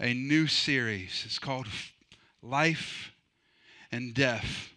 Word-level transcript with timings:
a 0.00 0.14
new 0.14 0.46
series. 0.46 1.22
It's 1.26 1.38
called 1.38 1.66
Life 2.42 3.12
and 3.92 4.14
Death. 4.14 4.70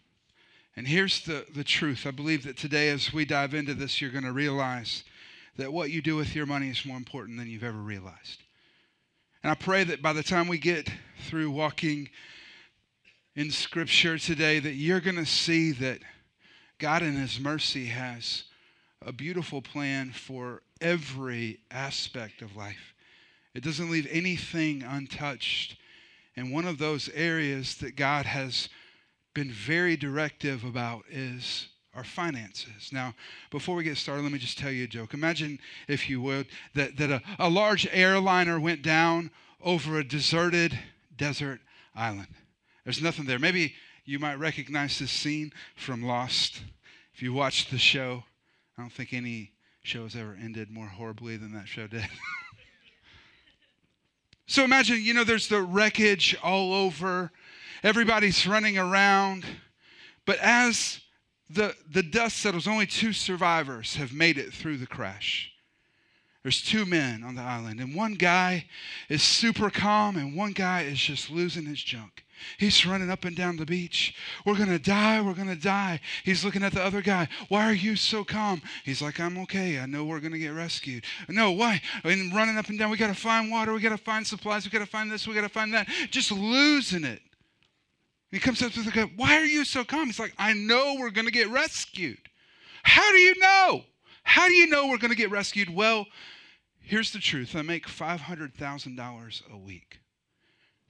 And 0.75 0.85
here's 0.85 1.21
the, 1.21 1.45
the 1.55 1.63
truth. 1.63 2.05
I 2.05 2.11
believe 2.11 2.43
that 2.43 2.57
today, 2.57 2.89
as 2.89 3.13
we 3.13 3.23
dive 3.23 3.53
into 3.53 3.73
this, 3.73 4.01
you're 4.01 4.11
going 4.11 4.25
to 4.25 4.33
realize 4.33 5.03
that 5.55 5.71
what 5.71 5.91
you 5.91 6.01
do 6.01 6.17
with 6.17 6.35
your 6.35 6.45
money 6.45 6.69
is 6.69 6.85
more 6.85 6.97
important 6.97 7.37
than 7.37 7.47
you've 7.47 7.63
ever 7.63 7.77
realized. 7.77 8.41
And 9.43 9.51
I 9.51 9.55
pray 9.55 9.85
that 9.85 10.01
by 10.01 10.11
the 10.11 10.23
time 10.23 10.47
we 10.47 10.57
get 10.57 10.89
through 11.27 11.51
walking 11.51 12.09
in 13.35 13.49
Scripture 13.49 14.17
today, 14.17 14.59
that 14.59 14.73
you're 14.73 14.99
going 14.99 15.15
to 15.15 15.25
see 15.25 15.71
that 15.73 15.99
God 16.79 17.01
in 17.01 17.15
His 17.15 17.39
mercy 17.39 17.85
has 17.85 18.43
a 19.01 19.13
beautiful 19.13 19.61
plan 19.61 20.11
for 20.11 20.63
every 20.81 21.59
aspect 21.71 22.41
of 22.41 22.57
life. 22.57 22.92
It 23.53 23.63
doesn't 23.63 23.89
leave 23.89 24.07
anything 24.09 24.83
untouched. 24.83 25.77
And 26.35 26.51
one 26.51 26.65
of 26.65 26.79
those 26.79 27.09
areas 27.09 27.75
that 27.77 27.95
God 27.95 28.25
has 28.25 28.69
been 29.33 29.51
very 29.51 29.95
directive 29.95 30.63
about 30.63 31.03
is 31.09 31.67
our 31.95 32.03
finances. 32.03 32.89
Now, 32.91 33.13
before 33.51 33.75
we 33.75 33.83
get 33.83 33.97
started, 33.97 34.23
let 34.23 34.31
me 34.31 34.39
just 34.39 34.57
tell 34.57 34.71
you 34.71 34.85
a 34.85 34.87
joke. 34.87 35.13
Imagine, 35.13 35.59
if 35.87 36.09
you 36.09 36.21
would, 36.21 36.47
that, 36.73 36.97
that 36.97 37.11
a, 37.11 37.21
a 37.37 37.49
large 37.49 37.87
airliner 37.91 38.59
went 38.59 38.81
down 38.81 39.29
over 39.61 39.99
a 39.99 40.03
deserted 40.03 40.77
desert 41.15 41.61
island. 41.95 42.33
There's 42.83 43.01
nothing 43.01 43.25
there. 43.25 43.39
Maybe 43.39 43.75
you 44.05 44.17
might 44.17 44.35
recognize 44.35 44.97
this 44.97 45.11
scene 45.11 45.53
from 45.75 46.03
Lost. 46.03 46.61
If 47.13 47.21
you 47.21 47.31
watched 47.31 47.69
the 47.69 47.77
show, 47.77 48.23
I 48.77 48.81
don't 48.81 48.91
think 48.91 49.13
any 49.13 49.51
show 49.83 50.03
has 50.03 50.15
ever 50.15 50.37
ended 50.41 50.71
more 50.71 50.87
horribly 50.87 51.37
than 51.37 51.53
that 51.53 51.67
show 51.67 51.85
did. 51.87 52.07
so 54.45 54.63
imagine, 54.63 55.01
you 55.01 55.13
know, 55.13 55.23
there's 55.23 55.47
the 55.47 55.61
wreckage 55.61 56.35
all 56.43 56.73
over, 56.73 57.31
everybody's 57.83 58.45
running 58.45 58.77
around. 58.77 59.45
But 60.25 60.39
as 60.39 60.99
the, 61.49 61.75
the 61.89 62.03
dust 62.03 62.37
settles, 62.37 62.67
only 62.67 62.85
two 62.85 63.13
survivors 63.13 63.95
have 63.95 64.13
made 64.13 64.37
it 64.37 64.53
through 64.53 64.77
the 64.77 64.87
crash. 64.87 65.51
There's 66.41 66.61
two 66.61 66.85
men 66.85 67.23
on 67.23 67.35
the 67.35 67.41
island, 67.41 67.79
and 67.79 67.95
one 67.95 68.15
guy 68.15 68.65
is 69.07 69.23
super 69.23 69.69
calm, 69.69 70.17
and 70.17 70.35
one 70.35 70.51
guy 70.51 70.81
is 70.81 70.99
just 70.99 71.29
losing 71.29 71.65
his 71.65 71.81
junk. 71.81 72.25
He's 72.57 72.85
running 72.85 73.09
up 73.09 73.25
and 73.25 73.35
down 73.35 73.57
the 73.57 73.65
beach. 73.65 74.15
We're 74.45 74.57
going 74.57 74.69
to 74.69 74.79
die. 74.79 75.21
We're 75.21 75.33
going 75.33 75.47
to 75.47 75.55
die. 75.55 75.99
He's 76.23 76.43
looking 76.43 76.63
at 76.63 76.73
the 76.73 76.83
other 76.83 77.01
guy. 77.01 77.27
Why 77.49 77.69
are 77.69 77.73
you 77.73 77.95
so 77.95 78.23
calm? 78.23 78.61
He's 78.83 79.01
like, 79.01 79.19
I'm 79.19 79.37
okay. 79.39 79.79
I 79.79 79.85
know 79.85 80.05
we're 80.05 80.19
going 80.19 80.33
to 80.33 80.39
get 80.39 80.53
rescued. 80.53 81.05
No, 81.27 81.51
why? 81.51 81.81
And 82.03 82.33
running 82.33 82.57
up 82.57 82.69
and 82.69 82.77
down. 82.77 82.89
We 82.89 82.97
got 82.97 83.07
to 83.07 83.13
find 83.13 83.51
water. 83.51 83.73
We 83.73 83.81
got 83.81 83.89
to 83.89 83.97
find 83.97 84.25
supplies. 84.25 84.65
We 84.65 84.71
got 84.71 84.79
to 84.79 84.89
find 84.89 85.11
this. 85.11 85.27
We 85.27 85.33
got 85.33 85.41
to 85.41 85.49
find 85.49 85.73
that. 85.73 85.87
Just 86.09 86.31
losing 86.31 87.03
it. 87.03 87.21
He 88.31 88.39
comes 88.39 88.61
up 88.63 88.71
to 88.71 88.81
the 88.81 88.91
guy. 88.91 89.11
Why 89.15 89.35
are 89.35 89.45
you 89.45 89.63
so 89.63 89.83
calm? 89.83 90.07
He's 90.07 90.19
like, 90.19 90.33
I 90.39 90.53
know 90.53 90.95
we're 90.99 91.11
going 91.11 91.27
to 91.27 91.31
get 91.31 91.49
rescued. 91.49 92.17
How 92.81 93.11
do 93.11 93.17
you 93.17 93.35
know? 93.39 93.83
How 94.23 94.47
do 94.47 94.53
you 94.53 94.67
know 94.67 94.87
we're 94.87 94.97
going 94.97 95.11
to 95.11 95.17
get 95.17 95.29
rescued? 95.29 95.69
Well, 95.69 96.07
here's 96.79 97.11
the 97.11 97.19
truth 97.19 97.55
I 97.55 97.61
make 97.61 97.87
$500,000 97.87 99.51
a 99.51 99.57
week. 99.57 99.99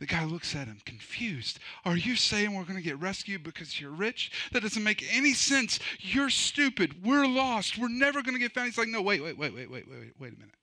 The 0.04 0.08
guy 0.08 0.26
looks 0.26 0.54
at 0.54 0.68
him 0.68 0.82
confused. 0.86 1.60
Are 1.86 1.96
you 1.96 2.18
saying 2.18 2.54
we're 2.54 2.66
going 2.66 2.76
to 2.76 2.84
get 2.84 3.00
rescued 3.00 3.42
because 3.42 3.80
you're 3.80 3.90
rich? 3.90 4.34
That 4.52 4.62
doesn't 4.62 4.84
make 4.84 5.02
any 5.10 5.32
sense. 5.32 5.80
You're 5.98 6.30
stupid. 6.30 7.06
We're 7.06 7.26
lost. 7.26 7.78
We're 7.78 7.88
never 7.88 8.22
going 8.22 8.34
to 8.34 8.40
get 8.40 8.52
found. 8.52 8.66
He's 8.68 8.78
like, 8.78 8.90
no, 8.90 9.02
wait, 9.02 9.24
wait, 9.24 9.38
wait, 9.38 9.56
wait, 9.56 9.72
wait, 9.72 9.86
wait, 9.88 10.14
wait 10.20 10.34
a 10.34 10.36
minute. 10.36 10.56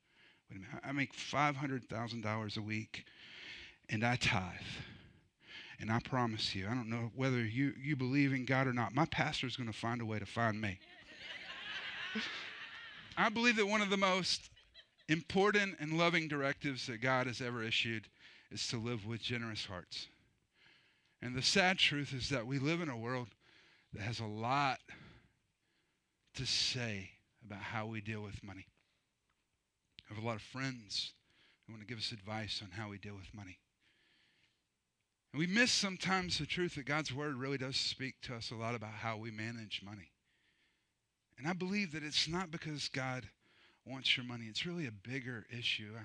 Wait 0.50 0.56
a 0.56 0.60
minute. 0.60 0.82
I 0.84 0.92
make 0.92 1.14
$500,000 1.14 2.56
a 2.58 2.60
week 2.60 3.06
and 3.88 4.04
I 4.04 4.16
tithe. 4.16 4.42
And 5.80 5.90
I 5.90 6.00
promise 6.00 6.54
you, 6.54 6.66
I 6.66 6.74
don't 6.74 6.90
know 6.90 7.10
whether 7.16 7.42
you, 7.42 7.72
you 7.82 7.96
believe 7.96 8.34
in 8.34 8.44
God 8.44 8.66
or 8.66 8.74
not, 8.74 8.94
my 8.94 9.06
pastor 9.06 9.46
is 9.46 9.56
going 9.56 9.72
to 9.72 9.78
find 9.78 10.02
a 10.02 10.04
way 10.04 10.18
to 10.18 10.26
find 10.26 10.60
me. 10.60 10.78
I 13.16 13.30
believe 13.30 13.56
that 13.56 13.66
one 13.66 13.80
of 13.80 13.88
the 13.88 13.96
most 13.96 14.50
important 15.08 15.76
and 15.80 15.96
loving 15.96 16.28
directives 16.28 16.86
that 16.88 17.00
God 17.00 17.26
has 17.26 17.40
ever 17.40 17.62
issued 17.62 18.06
is 18.50 18.66
to 18.68 18.78
live 18.78 19.06
with 19.06 19.22
generous 19.22 19.64
hearts. 19.64 20.08
And 21.22 21.34
the 21.34 21.42
sad 21.42 21.78
truth 21.78 22.12
is 22.14 22.28
that 22.30 22.46
we 22.46 22.58
live 22.58 22.80
in 22.80 22.88
a 22.88 22.96
world 22.96 23.28
that 23.92 24.02
has 24.02 24.20
a 24.20 24.26
lot 24.26 24.80
to 26.34 26.46
say 26.46 27.10
about 27.44 27.60
how 27.60 27.86
we 27.86 28.00
deal 28.00 28.22
with 28.22 28.42
money. 28.42 28.66
I 30.10 30.14
have 30.14 30.22
a 30.22 30.26
lot 30.26 30.36
of 30.36 30.42
friends 30.42 31.12
who 31.66 31.72
want 31.72 31.82
to 31.82 31.86
give 31.86 31.98
us 31.98 32.12
advice 32.12 32.60
on 32.62 32.70
how 32.70 32.88
we 32.88 32.98
deal 32.98 33.14
with 33.14 33.34
money. 33.34 33.58
And 35.32 35.38
we 35.38 35.46
miss 35.46 35.70
sometimes 35.70 36.38
the 36.38 36.46
truth 36.46 36.74
that 36.74 36.86
God's 36.86 37.14
Word 37.14 37.36
really 37.36 37.58
does 37.58 37.76
speak 37.76 38.16
to 38.22 38.34
us 38.34 38.50
a 38.50 38.56
lot 38.56 38.74
about 38.74 38.90
how 38.90 39.16
we 39.16 39.30
manage 39.30 39.82
money. 39.84 40.10
And 41.38 41.46
I 41.46 41.52
believe 41.52 41.92
that 41.92 42.02
it's 42.02 42.28
not 42.28 42.50
because 42.50 42.88
God 42.88 43.28
wants 43.86 44.16
your 44.16 44.26
money, 44.26 44.46
it's 44.46 44.66
really 44.66 44.86
a 44.86 44.92
bigger 44.92 45.46
issue. 45.56 45.92
I 45.96 46.02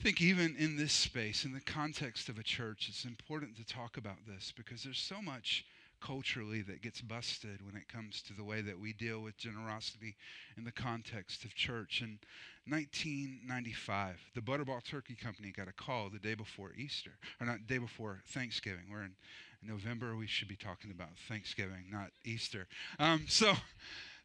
think 0.00 0.22
even 0.22 0.56
in 0.58 0.76
this 0.76 0.92
space, 0.92 1.44
in 1.44 1.52
the 1.52 1.60
context 1.60 2.30
of 2.30 2.38
a 2.38 2.42
church, 2.42 2.88
it's 2.88 3.04
important 3.04 3.54
to 3.56 3.64
talk 3.64 3.98
about 3.98 4.16
this 4.26 4.50
because 4.56 4.82
there's 4.82 4.98
so 4.98 5.20
much 5.20 5.66
culturally 6.00 6.62
that 6.62 6.80
gets 6.80 7.02
busted 7.02 7.60
when 7.66 7.76
it 7.76 7.86
comes 7.86 8.22
to 8.22 8.32
the 8.32 8.42
way 8.42 8.62
that 8.62 8.80
we 8.80 8.94
deal 8.94 9.20
with 9.20 9.36
generosity 9.36 10.16
in 10.56 10.64
the 10.64 10.72
context 10.72 11.44
of 11.44 11.54
church. 11.54 12.00
In 12.00 12.18
1995, 12.66 14.16
the 14.34 14.40
Butterball 14.40 14.82
Turkey 14.82 15.14
Company 15.14 15.52
got 15.54 15.68
a 15.68 15.72
call 15.72 16.08
the 16.08 16.18
day 16.18 16.34
before 16.34 16.72
Easter, 16.78 17.12
or 17.38 17.46
not 17.46 17.66
day 17.66 17.76
before 17.76 18.22
Thanksgiving. 18.28 18.84
We're 18.90 19.02
in 19.02 19.14
November. 19.62 20.16
We 20.16 20.26
should 20.26 20.48
be 20.48 20.56
talking 20.56 20.90
about 20.90 21.10
Thanksgiving, 21.28 21.84
not 21.92 22.08
Easter. 22.24 22.66
Um, 22.98 23.26
so 23.28 23.52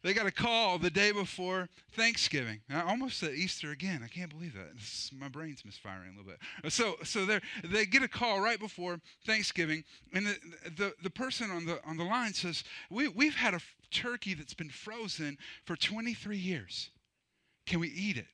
they 0.06 0.14
got 0.14 0.26
a 0.26 0.30
call 0.30 0.78
the 0.78 0.88
day 0.88 1.10
before 1.10 1.68
Thanksgiving. 1.94 2.60
I 2.70 2.82
almost 2.82 3.18
said 3.18 3.32
Easter 3.32 3.72
again. 3.72 4.02
I 4.04 4.08
can't 4.08 4.30
believe 4.30 4.54
that. 4.54 4.68
My 5.12 5.28
brain's 5.28 5.64
misfiring 5.64 6.14
a 6.14 6.16
little 6.16 6.30
bit. 6.30 6.72
So, 6.72 6.94
so 7.02 7.26
they 7.64 7.86
get 7.86 8.04
a 8.04 8.08
call 8.08 8.40
right 8.40 8.60
before 8.60 9.00
Thanksgiving, 9.26 9.82
and 10.12 10.26
the, 10.26 10.36
the, 10.76 10.94
the 11.02 11.10
person 11.10 11.50
on 11.50 11.66
the, 11.66 11.80
on 11.84 11.96
the 11.96 12.04
line 12.04 12.34
says, 12.34 12.62
we, 12.88 13.08
We've 13.08 13.34
had 13.34 13.54
a 13.54 13.60
turkey 13.90 14.34
that's 14.34 14.54
been 14.54 14.70
frozen 14.70 15.38
for 15.64 15.74
23 15.74 16.36
years. 16.36 16.90
Can 17.66 17.80
we 17.80 17.88
eat 17.88 18.16
it? 18.16 18.26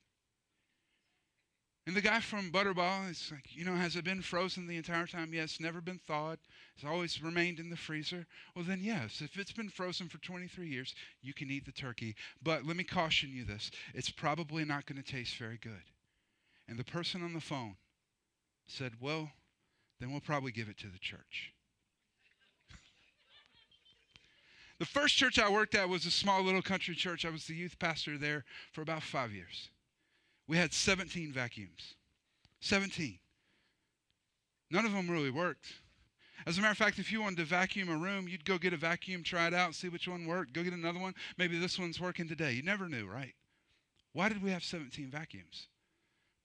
And 1.84 1.97
the 1.97 2.00
guy 2.00 2.20
from 2.20 2.53
Butterball 2.53 3.10
is 3.10 3.28
like, 3.32 3.56
you 3.56 3.65
know, 3.65 3.75
has 3.75 3.97
it 3.97 4.04
been 4.04 4.22
frozen 4.22 4.69
the 4.69 4.76
entire 4.76 5.06
time? 5.06 5.34
Yes, 5.34 5.59
never 5.59 5.81
been 5.81 5.98
thawed. 6.06 6.38
It's 6.76 6.84
always 6.84 7.20
remained 7.20 7.59
in 7.59 7.70
the 7.70 7.76
freezer. 7.76 8.25
Well, 8.54 8.65
then, 8.65 8.81
yes, 8.82 9.20
if 9.20 9.37
it's 9.37 9.53
been 9.53 9.69
frozen 9.69 10.09
for 10.09 10.19
23 10.19 10.69
years, 10.69 10.94
you 11.22 11.34
can 11.34 11.50
eat 11.50 11.66
the 11.66 11.72
turkey. 11.72 12.15
But 12.41 12.65
let 12.65 12.76
me 12.76 12.84
caution 12.84 13.32
you 13.32 13.44
this 13.44 13.70
it's 13.94 14.10
probably 14.10 14.65
not 14.65 14.87
going 14.87 15.03
to 15.03 15.12
taste 15.12 15.37
very 15.37 15.59
good. 15.60 15.82
And 16.69 16.79
the 16.79 16.84
person 16.84 17.25
on 17.25 17.34
the 17.34 17.40
phone 17.40 17.75
said, 18.69 18.93
well, 19.00 19.32
then 19.99 20.12
we'll 20.12 20.20
probably 20.20 20.52
give 20.52 20.69
it 20.69 20.79
to 20.79 20.87
the 20.87 21.00
church. 21.00 21.52
the 24.79 24.87
first 24.87 25.17
church 25.17 25.40
I 25.40 25.50
worked 25.50 25.75
at 25.75 25.88
was 25.88 26.06
a 26.06 26.12
small 26.12 26.44
little 26.44 26.62
country 26.62 26.94
church. 26.94 27.25
I 27.25 27.31
was 27.31 27.46
the 27.46 27.55
youth 27.55 27.76
pastor 27.81 28.19
there 28.19 28.44
for 28.70 28.82
about 28.82 29.02
five 29.02 29.32
years. 29.32 29.69
We 30.52 30.58
had 30.58 30.75
17 30.75 31.32
vacuums. 31.32 31.94
17. 32.60 33.19
None 34.70 34.84
of 34.84 34.93
them 34.93 35.10
really 35.10 35.31
worked. 35.31 35.64
As 36.44 36.58
a 36.58 36.60
matter 36.60 36.72
of 36.72 36.76
fact, 36.76 36.99
if 36.99 37.10
you 37.10 37.22
wanted 37.22 37.38
to 37.38 37.44
vacuum 37.46 37.88
a 37.88 37.96
room, 37.96 38.28
you'd 38.28 38.44
go 38.44 38.58
get 38.58 38.75
a 38.75 38.76
vacuum, 38.76 39.22
try 39.22 39.46
it 39.46 39.54
out, 39.54 39.75
see 39.75 39.88
which 39.88 40.06
one 40.06 40.26
worked, 40.26 40.52
go 40.52 40.62
get 40.62 40.75
another 40.75 40.99
one. 40.99 41.14
Maybe 41.38 41.58
this 41.58 41.78
one's 41.78 41.99
working 41.99 42.28
today. 42.28 42.52
You 42.52 42.62
never 42.62 42.87
knew, 42.87 43.06
right? 43.06 43.32
Why 44.12 44.28
did 44.28 44.43
we 44.43 44.50
have 44.50 44.62
17 44.62 45.10
vacuums? 45.10 45.69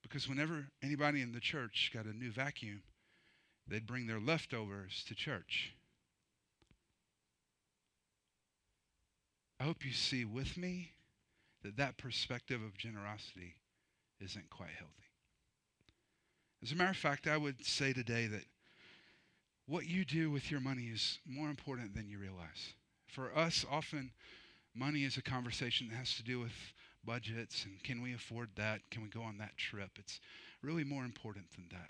Because 0.01 0.29
whenever 0.29 0.67
anybody 0.81 1.21
in 1.21 1.33
the 1.33 1.41
church 1.41 1.91
got 1.93 2.05
a 2.05 2.15
new 2.15 2.31
vacuum, 2.31 2.83
they'd 3.67 3.85
bring 3.85 4.07
their 4.07 4.21
leftovers 4.21 5.03
to 5.09 5.15
church. 5.15 5.73
I 9.59 9.65
hope 9.65 9.85
you 9.85 9.91
see 9.91 10.23
with 10.23 10.55
me 10.55 10.91
that 11.61 11.75
that 11.75 11.97
perspective 11.97 12.63
of 12.63 12.77
generosity 12.77 13.55
isn't 14.19 14.49
quite 14.49 14.71
healthy. 14.77 14.93
As 16.63 16.71
a 16.71 16.75
matter 16.75 16.89
of 16.89 16.97
fact, 16.97 17.27
I 17.27 17.37
would 17.37 17.65
say 17.65 17.93
today 17.93 18.27
that 18.27 18.45
what 19.67 19.85
you 19.85 20.05
do 20.05 20.31
with 20.31 20.49
your 20.49 20.59
money 20.59 20.85
is 20.85 21.19
more 21.25 21.49
important 21.49 21.93
than 21.93 22.09
you 22.09 22.17
realize. 22.17 22.73
For 23.07 23.35
us, 23.37 23.65
often 23.69 24.11
money 24.73 25.03
is 25.03 25.17
a 25.17 25.21
conversation 25.21 25.89
that 25.89 25.95
has 25.95 26.15
to 26.15 26.23
do 26.23 26.39
with 26.39 26.53
budgets 27.05 27.65
and 27.65 27.81
can 27.83 28.01
we 28.01 28.13
afford 28.13 28.49
that? 28.55 28.81
Can 28.91 29.01
we 29.01 29.09
go 29.09 29.21
on 29.21 29.37
that 29.37 29.57
trip? 29.57 29.91
It's 29.97 30.19
really 30.61 30.83
more 30.83 31.05
important 31.05 31.51
than 31.51 31.67
that. 31.71 31.89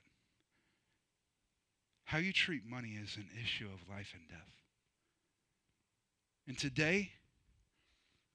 How 2.06 2.19
you 2.19 2.31
treat 2.31 2.65
money 2.65 2.97
is 3.01 3.18
an 3.18 3.27
issue 3.44 3.65
of 3.65 3.89
life 3.94 4.13
and 4.13 4.27
death. 4.30 4.53
And 6.47 6.57
today, 6.57 7.12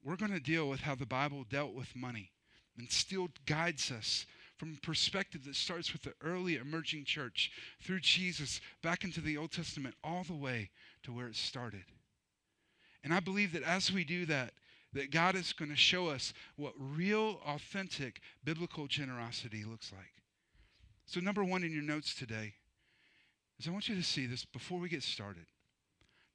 we're 0.04 0.16
going 0.16 0.32
to 0.32 0.40
deal 0.40 0.68
with 0.68 0.80
how 0.80 0.94
the 0.94 1.06
Bible 1.06 1.46
dealt 1.48 1.72
with 1.72 1.96
money 1.96 2.30
and 2.78 2.90
still 2.90 3.28
guides 3.46 3.90
us 3.90 4.26
from 4.56 4.74
a 4.76 4.86
perspective 4.86 5.44
that 5.44 5.56
starts 5.56 5.92
with 5.92 6.02
the 6.02 6.14
early 6.22 6.56
emerging 6.56 7.04
church 7.04 7.50
through 7.82 8.00
Jesus 8.00 8.60
back 8.82 9.04
into 9.04 9.20
the 9.20 9.36
Old 9.36 9.52
Testament 9.52 9.94
all 10.04 10.22
the 10.24 10.34
way 10.34 10.70
to 11.02 11.12
where 11.12 11.26
it 11.26 11.36
started. 11.36 11.84
And 13.02 13.12
I 13.12 13.20
believe 13.20 13.52
that 13.52 13.64
as 13.64 13.92
we 13.92 14.04
do 14.04 14.24
that, 14.26 14.52
that 14.92 15.10
God 15.10 15.34
is 15.34 15.52
going 15.52 15.70
to 15.70 15.76
show 15.76 16.08
us 16.08 16.32
what 16.56 16.74
real, 16.78 17.40
authentic 17.46 18.20
biblical 18.44 18.86
generosity 18.86 19.64
looks 19.64 19.90
like. 19.90 20.12
So, 21.06 21.18
number 21.18 21.42
one 21.42 21.64
in 21.64 21.72
your 21.72 21.82
notes 21.82 22.14
today 22.14 22.54
is 23.58 23.66
I 23.66 23.70
want 23.70 23.88
you 23.88 23.96
to 23.96 24.02
see 24.02 24.26
this 24.26 24.44
before 24.44 24.78
we 24.78 24.88
get 24.88 25.02
started 25.02 25.46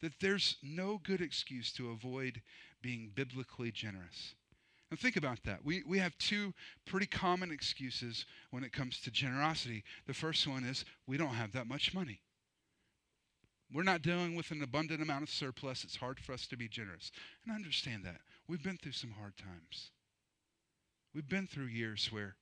that 0.02 0.20
there's 0.20 0.58
no 0.62 1.00
good 1.04 1.22
excuse 1.22 1.72
to 1.74 1.90
avoid 1.90 2.42
being 2.82 3.12
biblically 3.16 3.72
generous. 3.72 4.36
And 4.90 5.00
think 5.00 5.18
about 5.18 5.44
that. 5.44 5.66
We, 5.66 5.84
we 5.86 6.00
have 6.00 6.18
two 6.18 6.54
pretty 6.86 7.08
common 7.08 7.52
excuses 7.52 8.26
when 8.52 8.64
it 8.64 8.72
comes 8.72 9.02
to 9.02 9.12
generosity. 9.12 9.84
The 10.06 10.14
first 10.14 10.48
one 10.48 10.64
is 10.64 10.86
we 11.06 11.18
don't 11.18 11.36
have 11.36 11.52
that 11.54 11.68
much 11.68 11.94
money. 11.94 12.22
We're 13.74 13.84
not 13.84 14.02
dealing 14.02 14.36
with 14.36 14.52
an 14.52 14.64
abundant 14.64 15.02
amount 15.02 15.24
of 15.24 15.30
surplus. 15.30 15.84
It's 15.84 15.98
hard 15.98 16.20
for 16.20 16.32
us 16.32 16.48
to 16.48 16.58
be 16.58 16.70
generous. 16.70 17.12
And 17.44 17.52
I 17.52 17.56
understand 17.58 18.06
that. 18.06 18.22
We've 18.48 18.64
been 18.64 18.78
through 18.78 18.94
some 18.94 19.12
hard 19.12 19.36
times. 19.36 19.92
We've 21.14 21.28
been 21.28 21.48
through 21.48 21.66
years 21.66 22.10
where 22.12 22.38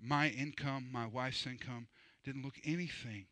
my 0.00 0.28
income, 0.28 0.88
my 0.92 1.06
wife's 1.06 1.44
income, 1.44 1.88
didn't 2.24 2.44
look 2.44 2.60
anything 2.64 3.26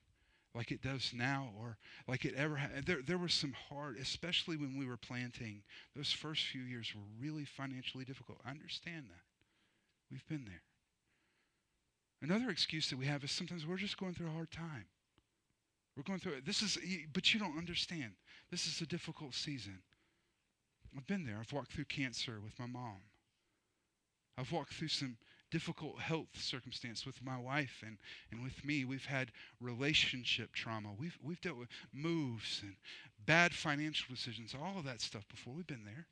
like 0.55 0.71
it 0.71 0.83
does 0.83 1.12
now 1.15 1.50
or 1.59 1.77
like 2.06 2.25
it 2.25 2.35
ever 2.35 2.56
had. 2.56 2.87
There, 2.87 3.03
there 3.06 3.19
was 3.19 3.35
some 3.35 3.55
hard, 3.69 3.97
especially 3.99 4.56
when 4.56 4.79
we 4.79 4.87
were 4.87 4.97
planting. 4.97 5.62
Those 5.95 6.11
first 6.11 6.45
few 6.45 6.62
years 6.62 6.93
were 6.95 7.03
really 7.21 7.45
financially 7.45 8.05
difficult. 8.05 8.39
I 8.45 8.50
understand 8.50 9.06
that. 9.09 9.23
We've 10.11 10.27
been 10.27 10.45
there. 10.47 10.62
Another 12.23 12.50
excuse 12.50 12.91
that 12.91 12.99
we 12.99 13.06
have 13.06 13.23
is 13.23 13.31
sometimes 13.31 13.67
we're 13.67 13.77
just 13.77 13.99
going 13.99 14.15
through 14.15 14.29
a 14.29 14.33
hard 14.33 14.50
time. 14.50 14.87
We're 15.97 16.03
going 16.03 16.19
through 16.19 16.35
it. 16.35 16.47
This 16.47 16.62
is, 16.62 16.79
but 17.12 17.33
you 17.33 17.41
don't 17.41 17.59
understand. 17.59 18.12
This 18.50 18.67
is 18.67 18.81
a 18.81 18.87
difficult 18.87 19.35
season. 19.35 19.79
I've 20.97 21.06
been 21.06 21.25
there. 21.25 21.37
I've 21.41 21.53
walked 21.53 21.73
through 21.73 21.85
cancer 21.85 22.41
with 22.43 22.59
my 22.59 22.67
mom. 22.67 22.99
I've 24.39 24.50
walked 24.50 24.75
through 24.75 24.89
some 24.89 25.17
difficult 25.50 25.99
health 26.00 26.29
circumstance 26.35 27.06
with 27.06 27.23
my 27.23 27.39
wife 27.39 27.83
and, 27.87 27.99
and 28.31 28.43
with 28.43 28.65
me. 28.65 28.85
We've 28.85 29.05
had 29.05 29.33
relationship 29.61 30.53
trauma. 30.53 30.91
We've, 30.99 31.19
we've 31.23 31.41
dealt 31.41 31.59
with 31.59 31.69
moves 31.93 32.61
and 32.62 32.75
bad 33.27 33.55
financial 33.55 34.15
decisions, 34.15 34.55
all 34.55 34.79
of 34.79 34.85
that 34.85 35.00
stuff 35.00 35.27
before. 35.29 35.55
We've 35.55 35.67
been 35.67 35.85
there. 35.85 36.06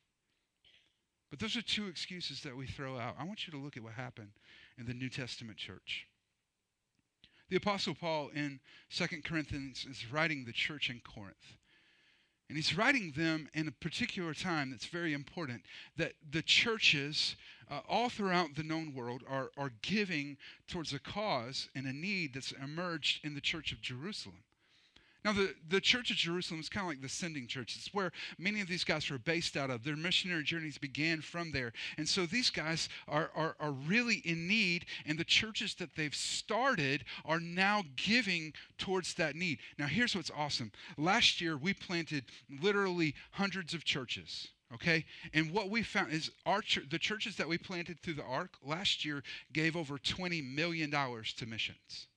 But 1.30 1.40
those 1.40 1.56
are 1.56 1.62
two 1.62 1.88
excuses 1.88 2.40
that 2.42 2.56
we 2.56 2.66
throw 2.66 2.98
out. 2.98 3.16
I 3.18 3.24
want 3.24 3.46
you 3.46 3.50
to 3.52 3.58
look 3.58 3.76
at 3.76 3.82
what 3.82 3.94
happened 3.94 4.32
in 4.78 4.86
the 4.86 4.94
New 4.94 5.08
Testament 5.08 5.58
church. 5.58 6.06
The 7.48 7.56
Apostle 7.56 7.94
Paul 7.94 8.30
in 8.34 8.60
2 8.90 9.06
Corinthians 9.24 9.86
is 9.88 10.10
writing 10.10 10.44
the 10.44 10.52
church 10.52 10.90
in 10.90 11.00
Corinth. 11.00 11.56
And 12.48 12.56
he's 12.56 12.76
writing 12.76 13.12
them 13.16 13.48
in 13.54 13.66
a 13.66 13.72
particular 13.72 14.32
time 14.32 14.70
that's 14.70 14.86
very 14.86 15.12
important 15.12 15.62
that 15.96 16.12
the 16.30 16.42
churches 16.42 17.34
uh, 17.68 17.80
all 17.88 18.08
throughout 18.08 18.54
the 18.54 18.62
known 18.62 18.94
world 18.94 19.22
are, 19.28 19.50
are 19.56 19.72
giving 19.82 20.36
towards 20.68 20.92
a 20.92 21.00
cause 21.00 21.68
and 21.74 21.86
a 21.86 21.92
need 21.92 22.34
that's 22.34 22.52
emerged 22.52 23.24
in 23.24 23.34
the 23.34 23.40
church 23.40 23.72
of 23.72 23.80
Jerusalem. 23.80 24.44
Now, 25.26 25.32
the, 25.32 25.52
the 25.68 25.80
Church 25.80 26.12
of 26.12 26.16
Jerusalem 26.16 26.60
is 26.60 26.68
kind 26.68 26.84
of 26.84 26.88
like 26.88 27.02
the 27.02 27.08
sending 27.08 27.48
church. 27.48 27.74
It's 27.74 27.92
where 27.92 28.12
many 28.38 28.60
of 28.60 28.68
these 28.68 28.84
guys 28.84 29.10
were 29.10 29.18
based 29.18 29.56
out 29.56 29.70
of. 29.70 29.82
Their 29.82 29.96
missionary 29.96 30.44
journeys 30.44 30.78
began 30.78 31.20
from 31.20 31.50
there. 31.50 31.72
And 31.98 32.08
so 32.08 32.26
these 32.26 32.48
guys 32.48 32.88
are, 33.08 33.32
are, 33.34 33.56
are 33.58 33.72
really 33.72 34.22
in 34.24 34.46
need, 34.46 34.86
and 35.04 35.18
the 35.18 35.24
churches 35.24 35.74
that 35.80 35.96
they've 35.96 36.14
started 36.14 37.04
are 37.24 37.40
now 37.40 37.82
giving 37.96 38.52
towards 38.78 39.14
that 39.14 39.34
need. 39.34 39.58
Now, 39.80 39.86
here's 39.86 40.14
what's 40.14 40.30
awesome. 40.30 40.70
Last 40.96 41.40
year, 41.40 41.56
we 41.56 41.74
planted 41.74 42.26
literally 42.62 43.16
hundreds 43.32 43.74
of 43.74 43.84
churches 43.84 44.48
okay 44.74 45.04
and 45.32 45.52
what 45.52 45.70
we 45.70 45.80
found 45.80 46.12
is 46.12 46.32
our 46.44 46.60
ch- 46.60 46.88
the 46.90 46.98
churches 46.98 47.36
that 47.36 47.48
we 47.48 47.56
planted 47.56 48.00
through 48.00 48.14
the 48.14 48.24
ARC 48.24 48.50
last 48.64 49.04
year 49.04 49.22
gave 49.52 49.76
over 49.76 49.96
20 49.96 50.42
million 50.42 50.90
dollars 50.90 51.32
to 51.32 51.46
missions 51.46 52.08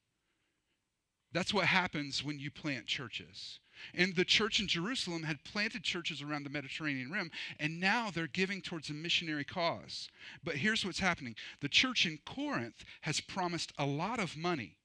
that's 1.33 1.53
what 1.53 1.65
happens 1.65 2.23
when 2.23 2.39
you 2.39 2.51
plant 2.51 2.87
churches. 2.87 3.59
And 3.93 4.15
the 4.15 4.25
church 4.25 4.59
in 4.59 4.67
Jerusalem 4.67 5.23
had 5.23 5.43
planted 5.43 5.83
churches 5.83 6.21
around 6.21 6.43
the 6.43 6.49
Mediterranean 6.49 7.11
rim, 7.11 7.31
and 7.59 7.79
now 7.79 8.09
they're 8.09 8.27
giving 8.27 8.61
towards 8.61 8.89
a 8.89 8.93
missionary 8.93 9.45
cause. 9.45 10.09
But 10.43 10.55
here's 10.55 10.85
what's 10.85 10.99
happening 10.99 11.35
the 11.61 11.69
church 11.69 12.05
in 12.05 12.19
Corinth 12.25 12.83
has 13.01 13.21
promised 13.21 13.71
a 13.77 13.85
lot 13.85 14.19
of 14.19 14.35
money 14.35 14.77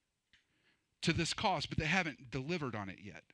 to 1.03 1.13
this 1.13 1.35
cause, 1.35 1.67
but 1.67 1.79
they 1.79 1.87
haven't 1.87 2.31
delivered 2.31 2.75
on 2.75 2.89
it 2.89 2.99
yet. 3.03 3.25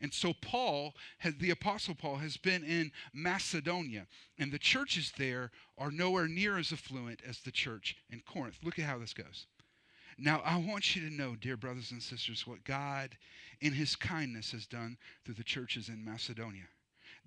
And 0.00 0.12
so 0.12 0.34
Paul, 0.34 0.94
has, 1.18 1.34
the 1.36 1.50
apostle 1.50 1.94
Paul, 1.94 2.16
has 2.16 2.36
been 2.36 2.62
in 2.62 2.92
Macedonia, 3.14 4.06
and 4.38 4.52
the 4.52 4.58
churches 4.58 5.12
there 5.16 5.50
are 5.78 5.90
nowhere 5.90 6.28
near 6.28 6.58
as 6.58 6.72
affluent 6.72 7.22
as 7.26 7.40
the 7.40 7.50
church 7.50 7.96
in 8.10 8.20
Corinth. 8.20 8.58
Look 8.62 8.78
at 8.78 8.84
how 8.84 8.98
this 8.98 9.14
goes. 9.14 9.46
Now, 10.18 10.40
I 10.44 10.56
want 10.56 10.96
you 10.96 11.06
to 11.08 11.14
know, 11.14 11.36
dear 11.36 11.56
brothers 11.56 11.90
and 11.90 12.02
sisters, 12.02 12.46
what 12.46 12.64
God 12.64 13.16
in 13.60 13.72
his 13.72 13.96
kindness 13.96 14.52
has 14.52 14.66
done 14.66 14.96
through 15.24 15.34
the 15.34 15.44
churches 15.44 15.88
in 15.88 16.04
Macedonia. 16.04 16.68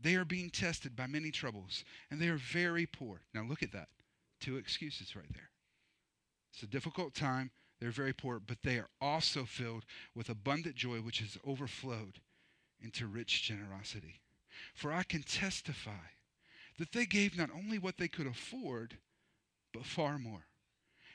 They 0.02 0.16
are 0.16 0.26
being 0.26 0.50
tested 0.50 0.96
by 0.96 1.08
many 1.08 1.30
troubles, 1.30 1.84
and 2.10 2.20
they 2.20 2.30
are 2.30 2.38
very 2.38 2.86
poor. 2.86 3.22
Now, 3.34 3.44
look 3.44 3.62
at 3.62 3.72
that. 3.74 3.90
Two 4.40 4.58
excuses 4.58 5.16
right 5.16 5.32
there. 5.34 5.50
It's 6.54 6.64
a 6.64 6.68
difficult 6.68 7.14
time. 7.14 7.52
They're 7.80 7.92
very 7.92 8.14
poor, 8.14 8.40
but 8.40 8.58
they 8.64 8.78
are 8.78 8.90
also 9.00 9.46
filled 9.46 9.86
with 10.16 10.30
abundant 10.30 10.76
joy, 10.76 10.98
which 10.98 11.20
has 11.20 11.38
overflowed 11.46 12.20
into 12.82 13.08
rich 13.08 13.44
generosity. 13.44 14.22
For 14.74 14.92
I 14.92 15.04
can 15.04 15.24
testify 15.24 15.92
that 16.78 16.92
they 16.92 17.06
gave 17.06 17.38
not 17.38 17.50
only 17.54 17.78
what 17.78 17.98
they 17.98 18.08
could 18.08 18.28
afford, 18.28 18.98
but 19.74 19.86
far 19.86 20.18
more 20.18 20.46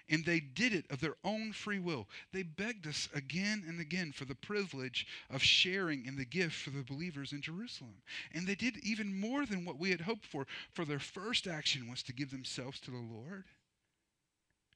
and 0.08 0.25
they 0.25 0.40
did 0.40 0.75
it 0.75 0.84
of 0.90 1.00
their 1.00 1.16
own 1.25 1.52
free 1.52 1.78
will. 1.78 2.06
They 2.32 2.42
begged 2.42 2.87
us 2.87 3.08
again 3.14 3.64
and 3.66 3.80
again 3.80 4.12
for 4.12 4.26
the 4.26 4.34
privilege 4.34 5.06
of 5.30 5.42
sharing 5.42 6.04
in 6.04 6.16
the 6.16 6.26
gift 6.26 6.56
for 6.56 6.70
the 6.70 6.82
believers 6.82 7.32
in 7.32 7.40
Jerusalem. 7.40 7.94
And 8.34 8.46
they 8.46 8.54
did 8.54 8.76
even 8.84 9.18
more 9.18 9.46
than 9.46 9.64
what 9.64 9.78
we 9.78 9.90
had 9.90 10.02
hoped 10.02 10.26
for, 10.26 10.46
for 10.73 10.84
their 10.84 10.99
first 10.99 11.46
action 11.46 11.88
was 11.88 12.02
to 12.04 12.12
give 12.12 12.30
themselves 12.30 12.80
to 12.80 12.90
the 12.90 12.96
Lord, 12.96 13.44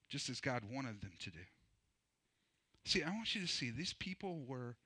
just 0.08 0.30
as 0.30 0.40
God 0.40 0.62
wanted 0.70 1.00
them 1.02 1.12
to 1.18 1.30
do. 1.30 1.38
See, 2.86 3.02
I 3.02 3.10
want 3.10 3.34
you 3.34 3.42
to 3.42 3.48
see 3.48 3.68
these 3.70 3.92
people 3.92 4.42
were 4.46 4.76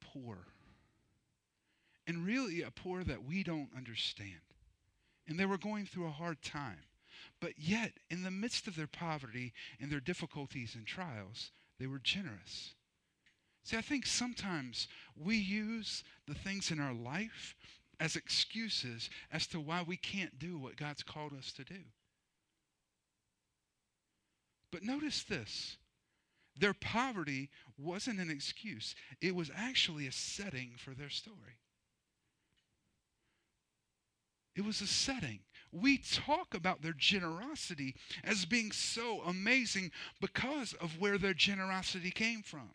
poor. 0.00 0.38
And 2.08 2.26
really 2.26 2.62
a 2.62 2.72
poor 2.72 3.04
that 3.04 3.24
we 3.24 3.44
don't 3.44 3.68
understand. 3.76 4.40
And 5.28 5.38
they 5.38 5.46
were 5.46 5.58
going 5.58 5.86
through 5.86 6.06
a 6.06 6.10
hard 6.10 6.42
time. 6.42 6.80
But 7.42 7.58
yet, 7.58 7.94
in 8.08 8.22
the 8.22 8.30
midst 8.30 8.68
of 8.68 8.76
their 8.76 8.86
poverty 8.86 9.52
and 9.80 9.90
their 9.90 9.98
difficulties 9.98 10.76
and 10.76 10.86
trials, 10.86 11.50
they 11.80 11.88
were 11.88 11.98
generous. 11.98 12.74
See, 13.64 13.76
I 13.76 13.80
think 13.80 14.06
sometimes 14.06 14.86
we 15.16 15.38
use 15.38 16.04
the 16.28 16.36
things 16.36 16.70
in 16.70 16.78
our 16.78 16.94
life 16.94 17.56
as 17.98 18.14
excuses 18.14 19.10
as 19.32 19.48
to 19.48 19.58
why 19.58 19.82
we 19.82 19.96
can't 19.96 20.38
do 20.38 20.56
what 20.56 20.76
God's 20.76 21.02
called 21.02 21.32
us 21.32 21.50
to 21.54 21.64
do. 21.64 21.80
But 24.70 24.84
notice 24.84 25.24
this 25.24 25.78
their 26.56 26.74
poverty 26.74 27.50
wasn't 27.76 28.20
an 28.20 28.30
excuse, 28.30 28.94
it 29.20 29.34
was 29.34 29.50
actually 29.52 30.06
a 30.06 30.12
setting 30.12 30.74
for 30.76 30.94
their 30.94 31.10
story. 31.10 31.58
It 34.54 34.64
was 34.64 34.80
a 34.80 34.86
setting. 34.86 35.40
We 35.72 35.98
talk 35.98 36.54
about 36.54 36.82
their 36.82 36.92
generosity 36.92 37.94
as 38.22 38.44
being 38.44 38.72
so 38.72 39.22
amazing 39.22 39.90
because 40.20 40.74
of 40.74 41.00
where 41.00 41.18
their 41.18 41.34
generosity 41.34 42.10
came 42.10 42.42
from. 42.42 42.70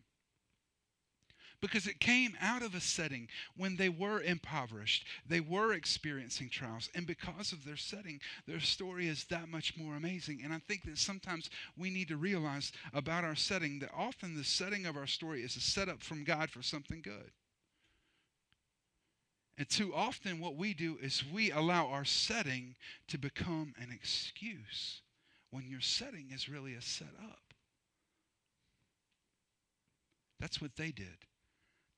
because 1.60 1.86
it 1.88 1.98
came 2.00 2.36
out 2.40 2.62
of 2.62 2.74
a 2.74 2.80
setting 2.80 3.28
when 3.56 3.76
they 3.76 3.88
were 3.88 4.20
impoverished. 4.22 5.04
They 5.26 5.40
were 5.40 5.72
experiencing 5.72 6.50
trials. 6.50 6.88
And 6.94 7.06
because 7.06 7.52
of 7.52 7.64
their 7.64 7.76
setting, 7.76 8.20
their 8.46 8.60
story 8.60 9.08
is 9.08 9.24
that 9.24 9.48
much 9.48 9.76
more 9.76 9.96
amazing. 9.96 10.40
And 10.44 10.52
I 10.52 10.60
think 10.68 10.84
that 10.84 10.98
sometimes 10.98 11.50
we 11.76 11.90
need 11.90 12.08
to 12.08 12.16
realize 12.16 12.72
about 12.92 13.24
our 13.24 13.34
setting 13.34 13.80
that 13.80 13.90
often 13.92 14.36
the 14.36 14.44
setting 14.44 14.86
of 14.86 14.96
our 14.96 15.06
story 15.08 15.42
is 15.42 15.56
a 15.56 15.60
setup 15.60 16.02
from 16.02 16.24
God 16.24 16.50
for 16.50 16.62
something 16.62 17.02
good. 17.02 17.32
And 19.58 19.68
too 19.68 19.92
often, 19.92 20.38
what 20.38 20.54
we 20.54 20.72
do 20.72 20.98
is 21.02 21.24
we 21.34 21.50
allow 21.50 21.88
our 21.88 22.04
setting 22.04 22.76
to 23.08 23.18
become 23.18 23.74
an 23.76 23.90
excuse 23.92 25.02
when 25.50 25.68
your 25.68 25.80
setting 25.80 26.28
is 26.32 26.48
really 26.48 26.74
a 26.74 26.80
setup. 26.80 27.42
That's 30.38 30.62
what 30.62 30.76
they 30.76 30.92
did. 30.92 31.26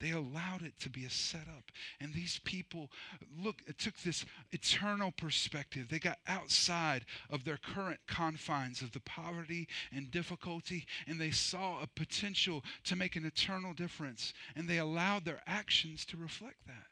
They 0.00 0.12
allowed 0.12 0.62
it 0.62 0.72
to 0.80 0.88
be 0.88 1.04
a 1.04 1.10
setup. 1.10 1.70
And 2.00 2.14
these 2.14 2.40
people, 2.44 2.90
look, 3.38 3.60
it 3.66 3.76
took 3.76 3.98
this 3.98 4.24
eternal 4.50 5.12
perspective. 5.12 5.88
They 5.90 5.98
got 5.98 6.16
outside 6.26 7.04
of 7.28 7.44
their 7.44 7.58
current 7.58 8.00
confines 8.06 8.80
of 8.80 8.92
the 8.92 9.00
poverty 9.00 9.68
and 9.92 10.10
difficulty, 10.10 10.86
and 11.06 11.20
they 11.20 11.32
saw 11.32 11.82
a 11.82 11.86
potential 11.86 12.64
to 12.84 12.96
make 12.96 13.16
an 13.16 13.26
eternal 13.26 13.74
difference. 13.74 14.32
And 14.56 14.66
they 14.66 14.78
allowed 14.78 15.26
their 15.26 15.42
actions 15.46 16.06
to 16.06 16.16
reflect 16.16 16.66
that. 16.66 16.89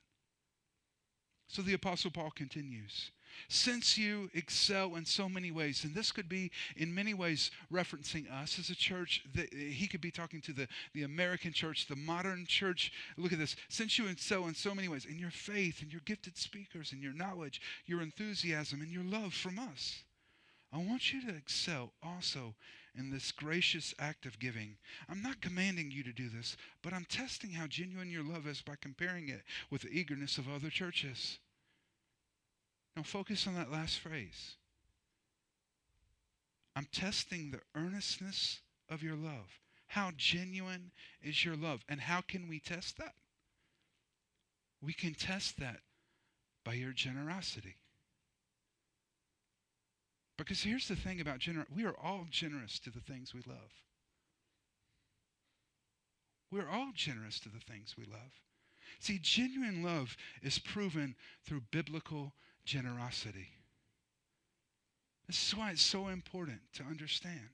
So 1.49 1.63
the 1.63 1.75
Apostle 1.75 2.11
Paul 2.11 2.31
continues. 2.31 3.11
Since 3.49 3.97
you 3.97 4.31
excel 4.35 4.97
in 4.97 5.05
so 5.05 5.29
many 5.29 5.51
ways, 5.51 5.85
and 5.85 5.95
this 5.95 6.13
could 6.13 6.29
be 6.29 6.51
in 6.77 6.95
many 6.95 7.15
ways 7.15 7.51
referencing 7.73 8.31
us 8.31 8.59
as 8.59 8.69
a 8.69 8.75
church, 8.75 9.23
that 9.35 9.53
he 9.53 9.87
could 9.87 10.01
be 10.01 10.11
talking 10.11 10.41
to 10.43 10.53
the, 10.53 10.69
the 10.93 11.05
American 11.05 11.53
church, 11.53 11.87
the 11.87 11.97
modern 11.97 12.47
church. 12.47 12.93
Look 13.17 13.33
at 13.33 13.39
this. 13.39 13.57
Since 13.69 13.99
you 13.99 14.09
excel 14.09 14.47
in 14.47 14.55
so 14.55 14.75
many 14.75 14.89
ways, 14.89 15.05
in 15.05 15.19
your 15.19 15.31
faith, 15.31 15.83
in 15.83 15.91
your 15.91 16.03
gifted 16.05 16.37
speakers, 16.37 16.93
in 16.93 17.01
your 17.01 17.13
knowledge, 17.13 17.61
your 17.87 18.03
enthusiasm, 18.03 18.81
and 18.81 18.91
your 18.91 19.05
love 19.05 19.33
from 19.33 19.59
us, 19.59 20.03
I 20.73 20.79
want 20.79 21.13
you 21.13 21.23
to 21.27 21.35
excel 21.35 21.93
also 22.03 22.55
in 22.99 23.11
this 23.11 23.33
gracious 23.33 23.95
act 23.99 24.27
of 24.27 24.39
giving. 24.39 24.77
I'm 25.09 25.23
not 25.23 25.41
commanding 25.41 25.91
you 25.91 26.03
to 26.03 26.13
do 26.13 26.29
this, 26.29 26.57
but 26.83 26.93
I'm 26.93 27.07
testing 27.07 27.51
how 27.51 27.67
genuine 27.67 28.11
your 28.11 28.25
love 28.25 28.47
is 28.47 28.61
by 28.61 28.75
comparing 28.81 29.29
it 29.29 29.43
with 29.71 29.83
the 29.83 29.91
eagerness 29.91 30.37
of 30.37 30.49
other 30.49 30.69
churches. 30.69 31.39
Now, 32.97 33.05
focus 33.05 33.47
on 33.47 33.55
that 33.55 33.71
last 33.71 34.01
phrase. 34.01 34.57
I'm 36.75 36.89
testing 36.93 37.51
the 37.51 37.61
earnestness 37.75 38.61
of 38.89 39.03
your 39.03 39.17
love. 39.17 39.61
How 39.87 40.11
genuine 40.17 40.93
is 41.23 41.45
your 41.45 41.57
love? 41.57 41.81
And 41.89 42.01
how 42.01 42.21
can 42.21 42.49
we 42.49 42.61
test 42.61 42.99
that? 42.99 43.15
We 44.83 44.93
can 44.93 45.15
test 45.15 45.59
that 45.59 45.81
by 46.65 46.75
your 46.75 46.93
generosity. 46.93 47.78
Because 50.39 50.63
here's 50.63 50.89
the 50.89 50.97
thing 50.97 51.21
about 51.21 51.41
generosity 51.41 51.75
we 51.77 51.85
are 51.85 51.97
all 52.03 52.25
generous 52.31 52.79
to 52.81 52.91
the 52.91 53.01
things 53.01 53.35
we 53.35 53.43
love. 53.47 53.73
We're 56.51 56.71
all 56.71 56.93
generous 56.95 57.39
to 57.41 57.51
the 57.51 57.61
things 57.61 57.97
we 57.99 58.05
love. 58.05 58.41
See, 59.01 59.19
genuine 59.21 59.83
love 59.83 60.17
is 60.43 60.59
proven 60.59 61.15
through 61.45 61.63
biblical 61.71 62.33
generosity. 62.65 63.49
This 65.27 65.49
is 65.49 65.59
why 65.59 65.73
it's 65.73 65.83
so 65.83 66.09
important 66.09 66.61
to 66.75 66.85
understand. 66.85 67.51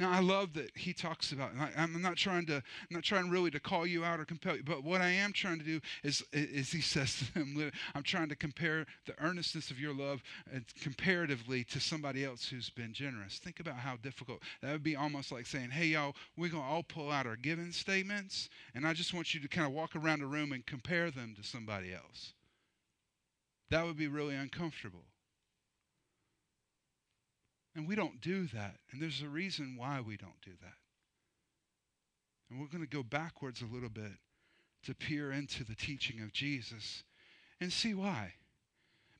Now 0.00 0.10
I 0.10 0.18
love 0.18 0.54
that 0.54 0.76
he 0.76 0.92
talks 0.92 1.30
about. 1.30 1.52
I, 1.56 1.82
am 1.82 2.02
not 2.02 2.16
trying 2.16 2.46
to, 2.46 2.56
I'm 2.56 2.62
not 2.90 3.04
trying 3.04 3.30
really 3.30 3.52
to 3.52 3.60
call 3.60 3.86
you 3.86 4.04
out 4.04 4.18
or 4.18 4.24
compel 4.24 4.56
you, 4.56 4.64
but 4.64 4.82
what 4.82 5.00
I 5.00 5.08
am 5.08 5.32
trying 5.32 5.58
to 5.60 5.64
do 5.64 5.80
is, 6.02 6.24
is 6.32 6.72
he 6.72 6.80
says 6.80 7.18
to 7.18 7.34
them, 7.34 7.70
I'm 7.94 8.02
trying 8.02 8.28
to 8.30 8.36
compare 8.36 8.86
the 9.06 9.14
earnestness 9.20 9.70
of 9.70 9.78
your 9.78 9.94
love 9.94 10.22
uh, 10.54 10.58
comparatively 10.80 11.62
to 11.64 11.78
somebody 11.78 12.24
else 12.24 12.48
who's 12.48 12.70
been 12.70 12.92
generous. 12.92 13.38
Think 13.38 13.60
about 13.60 13.76
how 13.76 13.96
difficult 13.96 14.40
that 14.62 14.72
would 14.72 14.82
be. 14.82 14.96
Almost 14.96 15.30
like 15.30 15.46
saying, 15.46 15.70
"Hey, 15.70 15.86
y'all, 15.86 16.16
we're 16.36 16.50
gonna 16.50 16.64
all 16.64 16.82
pull 16.82 17.10
out 17.10 17.26
our 17.26 17.36
giving 17.36 17.70
statements, 17.70 18.48
and 18.74 18.86
I 18.86 18.94
just 18.94 19.14
want 19.14 19.32
you 19.32 19.40
to 19.40 19.48
kind 19.48 19.66
of 19.66 19.72
walk 19.72 19.94
around 19.94 20.20
the 20.20 20.26
room 20.26 20.52
and 20.52 20.66
compare 20.66 21.10
them 21.10 21.34
to 21.36 21.44
somebody 21.44 21.94
else." 21.94 22.32
That 23.70 23.84
would 23.84 23.96
be 23.96 24.08
really 24.08 24.34
uncomfortable. 24.34 25.04
And 27.74 27.88
we 27.88 27.94
don't 27.94 28.20
do 28.20 28.46
that. 28.48 28.76
And 28.92 29.02
there's 29.02 29.22
a 29.22 29.28
reason 29.28 29.76
why 29.76 30.00
we 30.00 30.16
don't 30.16 30.40
do 30.42 30.52
that. 30.62 30.74
And 32.50 32.60
we're 32.60 32.68
going 32.68 32.84
to 32.84 32.96
go 32.96 33.02
backwards 33.02 33.62
a 33.62 33.74
little 33.74 33.88
bit 33.88 34.12
to 34.84 34.94
peer 34.94 35.32
into 35.32 35.64
the 35.64 35.74
teaching 35.74 36.20
of 36.22 36.32
Jesus 36.32 37.02
and 37.60 37.72
see 37.72 37.94
why. 37.94 38.34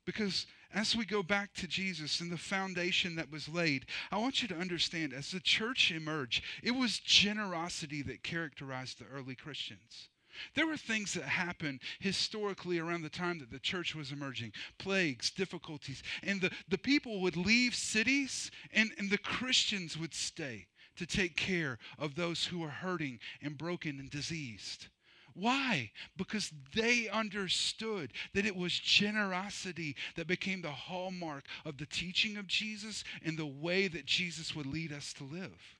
Because 0.05 0.45
as 0.73 0.95
we 0.95 1.05
go 1.05 1.23
back 1.23 1.53
to 1.55 1.67
Jesus 1.67 2.21
and 2.21 2.31
the 2.31 2.37
foundation 2.37 3.15
that 3.15 3.31
was 3.31 3.49
laid, 3.49 3.87
I 4.11 4.17
want 4.17 4.41
you 4.41 4.47
to 4.49 4.55
understand 4.55 5.13
as 5.13 5.31
the 5.31 5.39
church 5.39 5.91
emerged, 5.91 6.43
it 6.61 6.71
was 6.71 6.99
generosity 6.99 8.03
that 8.03 8.23
characterized 8.23 8.99
the 8.99 9.05
early 9.05 9.35
Christians. 9.35 10.09
There 10.55 10.67
were 10.67 10.77
things 10.77 11.13
that 11.13 11.23
happened 11.23 11.81
historically 11.99 12.79
around 12.79 13.01
the 13.01 13.09
time 13.09 13.39
that 13.39 13.51
the 13.51 13.59
church 13.59 13.95
was 13.95 14.11
emerging 14.11 14.53
plagues, 14.77 15.31
difficulties. 15.31 16.03
And 16.23 16.41
the, 16.41 16.51
the 16.69 16.77
people 16.77 17.21
would 17.21 17.37
leave 17.37 17.75
cities, 17.75 18.51
and, 18.73 18.91
and 18.97 19.09
the 19.09 19.17
Christians 19.17 19.97
would 19.97 20.13
stay 20.13 20.67
to 20.97 21.05
take 21.05 21.35
care 21.35 21.77
of 21.99 22.15
those 22.15 22.45
who 22.45 22.59
were 22.59 22.69
hurting 22.69 23.19
and 23.41 23.57
broken 23.57 23.99
and 23.99 24.09
diseased. 24.09 24.87
Why? 25.33 25.91
Because 26.15 26.53
they 26.73 27.09
understood 27.09 28.13
that 28.33 28.45
it 28.45 28.55
was 28.55 28.79
generosity 28.79 29.97
that 30.15 30.27
became 30.27 30.61
the 30.61 30.71
hallmark 30.71 31.43
of 31.65 31.77
the 31.77 31.85
teaching 31.85 32.37
of 32.37 32.47
Jesus 32.47 33.03
and 33.23 33.37
the 33.37 33.45
way 33.45 33.89
that 33.89 34.05
Jesus 34.05 34.55
would 34.55 34.65
lead 34.65 34.93
us 34.93 35.11
to 35.13 35.25
live. 35.25 35.77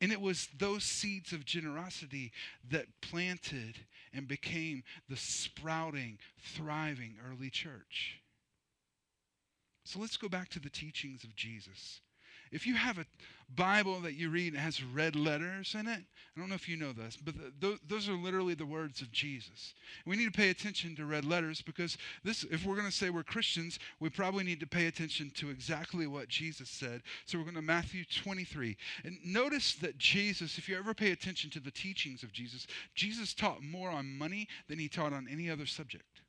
And 0.00 0.12
it 0.12 0.20
was 0.20 0.48
those 0.58 0.84
seeds 0.84 1.32
of 1.32 1.44
generosity 1.44 2.32
that 2.70 2.86
planted 3.00 3.76
and 4.12 4.28
became 4.28 4.82
the 5.08 5.16
sprouting, 5.16 6.18
thriving 6.38 7.16
early 7.30 7.50
church. 7.50 8.20
So 9.84 10.00
let's 10.00 10.16
go 10.16 10.28
back 10.28 10.48
to 10.50 10.60
the 10.60 10.70
teachings 10.70 11.24
of 11.24 11.36
Jesus. 11.36 12.00
If 12.50 12.66
you 12.66 12.74
have 12.74 12.98
a 12.98 13.06
Bible 13.56 14.00
that 14.00 14.14
you 14.14 14.30
read 14.30 14.54
has 14.54 14.82
red 14.82 15.16
letters 15.16 15.74
in 15.78 15.86
it, 15.86 16.00
I 16.36 16.40
don't 16.40 16.48
know 16.48 16.56
if 16.56 16.68
you 16.68 16.76
know 16.76 16.92
this, 16.92 17.16
but 17.16 17.34
those 17.88 18.08
are 18.08 18.14
literally 18.14 18.54
the 18.54 18.66
words 18.66 19.00
of 19.00 19.12
Jesus. 19.12 19.74
We 20.04 20.16
need 20.16 20.24
to 20.24 20.36
pay 20.36 20.50
attention 20.50 20.96
to 20.96 21.06
red 21.06 21.24
letters 21.24 21.62
because 21.62 21.96
this, 22.24 22.42
if 22.50 22.66
we're 22.66 22.74
going 22.74 22.88
to 22.88 22.92
say 22.92 23.10
we're 23.10 23.22
Christians, 23.22 23.78
we 24.00 24.08
probably 24.08 24.42
need 24.42 24.58
to 24.60 24.66
pay 24.66 24.86
attention 24.86 25.30
to 25.36 25.50
exactly 25.50 26.08
what 26.08 26.28
Jesus 26.28 26.68
said. 26.68 27.02
So 27.26 27.38
we're 27.38 27.44
going 27.44 27.54
to 27.54 27.62
Matthew 27.62 28.04
23. 28.04 28.76
And 29.04 29.18
notice 29.24 29.74
that 29.76 29.96
Jesus, 29.96 30.58
if 30.58 30.68
you 30.68 30.76
ever 30.76 30.92
pay 30.92 31.12
attention 31.12 31.50
to 31.50 31.60
the 31.60 31.70
teachings 31.70 32.24
of 32.24 32.32
Jesus, 32.32 32.66
Jesus 32.96 33.32
taught 33.32 33.62
more 33.62 33.90
on 33.90 34.18
money 34.18 34.48
than 34.68 34.80
he 34.80 34.88
taught 34.88 35.12
on 35.12 35.28
any 35.30 35.48
other 35.48 35.66
subject. 35.66 36.22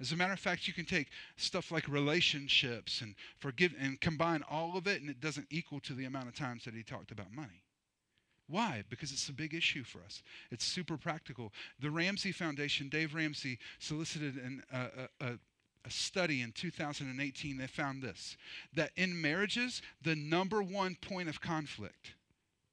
As 0.00 0.12
a 0.12 0.16
matter 0.16 0.32
of 0.32 0.40
fact, 0.40 0.66
you 0.66 0.74
can 0.74 0.84
take 0.84 1.08
stuff 1.36 1.70
like 1.70 1.86
relationships 1.88 3.00
and 3.00 3.14
forgive 3.38 3.74
and 3.78 4.00
combine 4.00 4.42
all 4.50 4.76
of 4.76 4.86
it, 4.86 5.00
and 5.00 5.08
it 5.08 5.20
doesn't 5.20 5.46
equal 5.50 5.80
to 5.80 5.94
the 5.94 6.04
amount 6.04 6.28
of 6.28 6.34
times 6.34 6.64
that 6.64 6.74
he 6.74 6.82
talked 6.82 7.12
about 7.12 7.32
money. 7.32 7.62
Why? 8.48 8.84
Because 8.90 9.12
it's 9.12 9.28
a 9.28 9.32
big 9.32 9.54
issue 9.54 9.84
for 9.84 10.00
us. 10.04 10.22
It's 10.50 10.64
super 10.64 10.96
practical. 10.96 11.52
The 11.80 11.90
Ramsey 11.90 12.32
Foundation, 12.32 12.88
Dave 12.88 13.14
Ramsey, 13.14 13.58
solicited 13.78 14.36
an, 14.36 14.62
uh, 14.72 15.06
a, 15.20 15.26
a 15.84 15.90
study 15.90 16.42
in 16.42 16.52
2018. 16.52 17.56
They 17.56 17.66
found 17.66 18.02
this 18.02 18.36
that 18.74 18.90
in 18.96 19.20
marriages, 19.20 19.80
the 20.02 20.16
number 20.16 20.62
one 20.62 20.96
point 21.00 21.28
of 21.28 21.40
conflict 21.40 22.14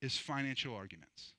is 0.01 0.17
financial 0.17 0.75
arguments. 0.75 1.33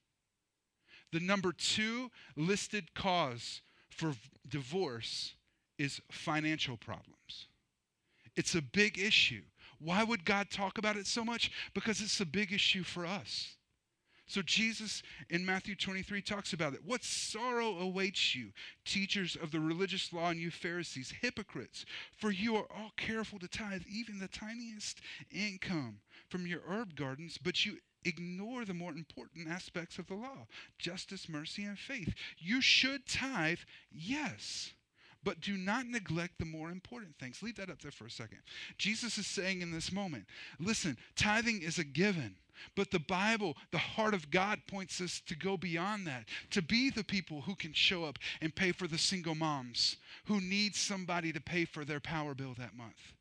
The 1.13 1.21
number 1.21 1.53
two 1.53 2.11
listed 2.37 2.95
cause 2.95 3.61
for 3.91 4.15
divorce 4.49 5.35
is 5.83 6.01
financial 6.13 6.77
problems. 6.77 7.49
It's 8.37 8.55
a 8.55 8.63
big 8.63 8.99
issue. 8.99 9.43
Why 9.81 10.05
would 10.05 10.25
God 10.25 10.49
talk 10.49 10.79
about 10.79 10.97
it 10.97 11.09
so 11.09 11.25
much? 11.25 11.51
Because 11.75 12.01
it's 12.01 12.21
a 12.21 12.27
big 12.27 12.53
issue 12.53 12.85
for 12.85 13.05
us. 13.05 13.57
So 14.29 14.43
Jesus 14.43 15.03
in 15.29 15.45
Matthew 15.45 15.75
23 15.75 16.23
talks 16.23 16.53
about 16.53 16.73
it. 16.73 16.85
What 16.87 17.03
sorrow 17.03 17.79
awaits 17.79 18.35
you, 18.37 18.53
teachers 18.85 19.37
of 19.37 19.51
the 19.51 19.59
religious 19.59 20.13
law 20.13 20.31
and 20.31 20.39
you 20.39 20.53
Pharisees, 20.53 21.13
hypocrites, 21.21 21.85
for 22.17 22.31
you 22.31 22.55
are 22.55 22.67
all 22.71 22.93
careful 22.97 23.41
to 23.41 23.49
tithe 23.49 23.83
even 23.91 24.21
the 24.21 24.29
tiniest 24.29 25.01
income 25.33 25.99
from 26.29 26.47
your 26.47 26.61
herb 26.67 26.95
gardens, 26.95 27.37
but 27.43 27.67
you 27.67 27.79
ignore 28.05 28.65
the 28.65 28.73
more 28.73 28.93
important 28.93 29.49
aspects 29.49 29.99
of 29.99 30.07
the 30.07 30.15
law 30.15 30.47
justice, 30.79 31.29
mercy, 31.29 31.65
and 31.65 31.79
faith. 31.79 32.15
You 32.39 32.61
should 32.61 33.07
tithe, 33.07 33.59
yes 33.91 34.73
but 35.25 35.41
do 35.41 35.57
not 35.57 35.87
neglect 35.87 36.39
the 36.39 36.45
more 36.45 36.71
important 36.71 37.19
things. 37.19 37.43
Leave 37.43 37.57
that 37.57 37.71
up 37.71 37.81
there 37.81 37.91
for 37.91 38.07
a 38.07 38.11
second. 38.11 38.39
Jesus 38.79 39.19
is 39.19 39.27
saying 39.27 39.63
in 39.63 39.71
this 39.71 39.93
moment 39.93 40.27
listen, 40.59 40.97
tithing 41.17 41.63
is 41.63 41.79
a 41.79 41.85
given. 41.85 42.37
But 42.77 42.91
the 42.91 43.01
Bible, 43.01 43.57
the 43.71 43.79
heart 43.79 44.15
of 44.15 44.31
God, 44.31 44.61
points 44.69 45.01
us 45.01 45.21
to 45.27 45.35
go 45.35 45.57
beyond 45.57 46.07
that, 46.07 46.27
to 46.51 46.63
be 46.63 46.91
the 46.91 47.03
people 47.03 47.41
who 47.41 47.55
can 47.55 47.73
show 47.73 48.05
up 48.05 48.19
and 48.41 48.55
pay 48.55 48.73
for 48.73 48.87
the 48.87 48.99
single 48.99 49.35
moms 49.35 49.97
who 50.27 50.41
need 50.41 50.77
somebody 50.77 51.33
to 51.33 51.41
pay 51.41 51.65
for 51.65 51.85
their 51.85 51.99
power 51.99 52.35
bill 52.35 52.55
that 52.59 52.77
month. 52.77 53.15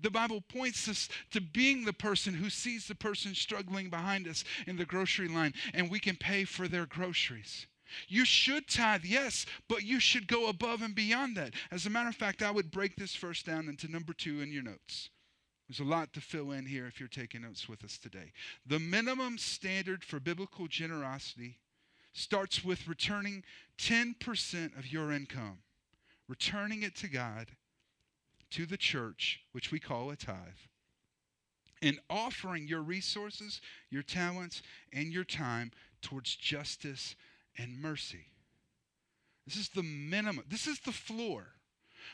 The 0.00 0.10
Bible 0.10 0.40
points 0.40 0.88
us 0.88 1.08
to 1.32 1.40
being 1.40 1.84
the 1.84 1.92
person 1.92 2.34
who 2.34 2.50
sees 2.50 2.86
the 2.86 2.94
person 2.94 3.34
struggling 3.34 3.90
behind 3.90 4.26
us 4.26 4.44
in 4.66 4.76
the 4.76 4.86
grocery 4.86 5.28
line 5.28 5.54
and 5.74 5.90
we 5.90 6.00
can 6.00 6.16
pay 6.16 6.44
for 6.44 6.66
their 6.66 6.86
groceries. 6.86 7.66
You 8.08 8.24
should 8.24 8.68
tithe, 8.68 9.04
yes, 9.04 9.46
but 9.68 9.84
you 9.84 10.00
should 10.00 10.26
go 10.26 10.48
above 10.48 10.82
and 10.82 10.94
beyond 10.94 11.36
that. 11.36 11.54
As 11.70 11.86
a 11.86 11.90
matter 11.90 12.08
of 12.08 12.16
fact, 12.16 12.42
I 12.42 12.50
would 12.50 12.70
break 12.70 12.96
this 12.96 13.14
first 13.14 13.46
down 13.46 13.68
into 13.68 13.90
number 13.90 14.12
two 14.12 14.40
in 14.40 14.52
your 14.52 14.62
notes. 14.62 15.10
There's 15.68 15.80
a 15.80 15.90
lot 15.90 16.12
to 16.12 16.20
fill 16.20 16.52
in 16.52 16.66
here 16.66 16.86
if 16.86 17.00
you're 17.00 17.08
taking 17.08 17.42
notes 17.42 17.68
with 17.68 17.82
us 17.84 17.96
today. 17.96 18.32
The 18.66 18.78
minimum 18.78 19.38
standard 19.38 20.04
for 20.04 20.20
biblical 20.20 20.66
generosity 20.68 21.58
starts 22.12 22.62
with 22.62 22.86
returning 22.86 23.42
10% 23.78 24.78
of 24.78 24.92
your 24.92 25.12
income, 25.12 25.58
returning 26.28 26.82
it 26.82 26.94
to 26.96 27.08
God, 27.08 27.52
to 28.50 28.66
the 28.66 28.76
church, 28.76 29.40
which 29.52 29.72
we 29.72 29.80
call 29.80 30.10
a 30.10 30.16
tithe, 30.16 30.36
and 31.80 31.98
offering 32.10 32.68
your 32.68 32.82
resources, 32.82 33.60
your 33.90 34.02
talents, 34.02 34.62
and 34.92 35.12
your 35.12 35.24
time 35.24 35.72
towards 36.02 36.36
justice 36.36 37.16
and 37.58 37.80
mercy. 37.80 38.26
This 39.46 39.56
is 39.56 39.68
the 39.70 39.82
minimum. 39.82 40.44
This 40.48 40.66
is 40.66 40.78
the 40.80 40.92
floor. 40.92 41.48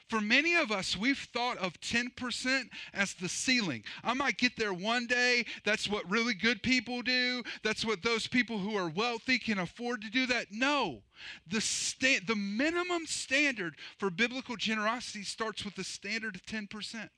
For 0.09 0.21
many 0.21 0.54
of 0.54 0.71
us, 0.71 0.97
we've 0.97 1.18
thought 1.18 1.59
of 1.59 1.80
10% 1.80 2.68
as 2.95 3.14
the 3.14 3.28
ceiling. 3.28 3.85
I 4.02 4.14
might 4.14 4.38
get 4.38 4.57
there 4.57 4.73
one 4.73 5.07
day. 5.07 5.45
That's 5.64 5.88
what 5.88 6.11
really 6.11 6.35
good 6.35 6.62
people 6.62 7.02
do. 7.02 7.42
That's 7.62 7.85
what 7.85 8.02
those 8.02 8.26
people 8.26 8.59
who 8.59 8.76
are 8.76 8.88
wealthy 8.88 9.38
can 9.38 9.59
afford 9.59 10.02
to 10.02 10.11
do 10.11 10.26
that. 10.26 10.47
No. 10.50 11.02
The, 11.47 11.61
sta- 11.61 12.21
the 12.26 12.37
minimum 12.37 13.07
standard 13.07 13.76
for 13.99 14.11
biblical 14.11 14.57
generosity 14.57 15.25
starts 15.25 15.64
with 15.64 15.75
the 15.75 15.85
standard 15.85 16.37
of 16.37 16.42
10%. 16.42 17.09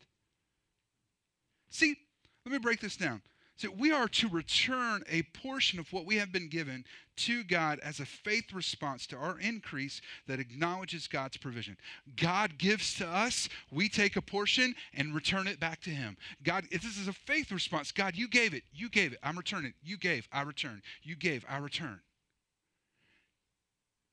See, 1.71 1.97
let 2.45 2.53
me 2.53 2.59
break 2.59 2.81
this 2.81 2.97
down. 2.97 3.23
So 3.61 3.69
we 3.71 3.93
are 3.93 4.09
to 4.09 4.29
return 4.31 5.03
a 5.07 5.21
portion 5.23 5.79
of 5.79 5.93
what 5.93 6.07
we 6.07 6.17
have 6.17 6.33
been 6.33 6.49
given 6.49 6.87
to 7.19 7.45
God 7.45 7.79
as 7.81 8.01
a 8.01 8.07
faith 8.07 8.55
response 8.55 9.07
to 9.09 9.19
our 9.19 9.39
increase 9.39 10.01
that 10.27 10.41
acknowledges 10.41 11.07
God's 11.07 11.37
provision. 11.37 11.77
God 12.17 12.57
gives 12.57 12.95
to 12.95 13.07
us, 13.07 13.51
we 13.71 13.91
take 13.91 14.17
a 14.17 14.23
portion 14.23 14.75
and 14.95 15.15
return 15.15 15.47
it 15.47 15.61
back 15.61 15.83
to 15.83 15.91
Him. 15.91 16.17
God, 16.43 16.69
this 16.73 16.97
is 16.97 17.07
a 17.07 17.13
faith 17.13 17.53
response. 17.53 17.93
God, 17.93 18.17
you 18.17 18.29
gave 18.29 18.55
it, 18.55 18.63
you 18.73 18.89
gave 18.89 19.13
it, 19.13 19.19
I'm 19.23 19.37
returning. 19.37 19.75
You 19.83 19.99
gave, 19.99 20.27
I 20.33 20.41
return. 20.41 20.81
You 21.03 21.15
gave, 21.15 21.45
I 21.47 21.59
return. 21.59 22.01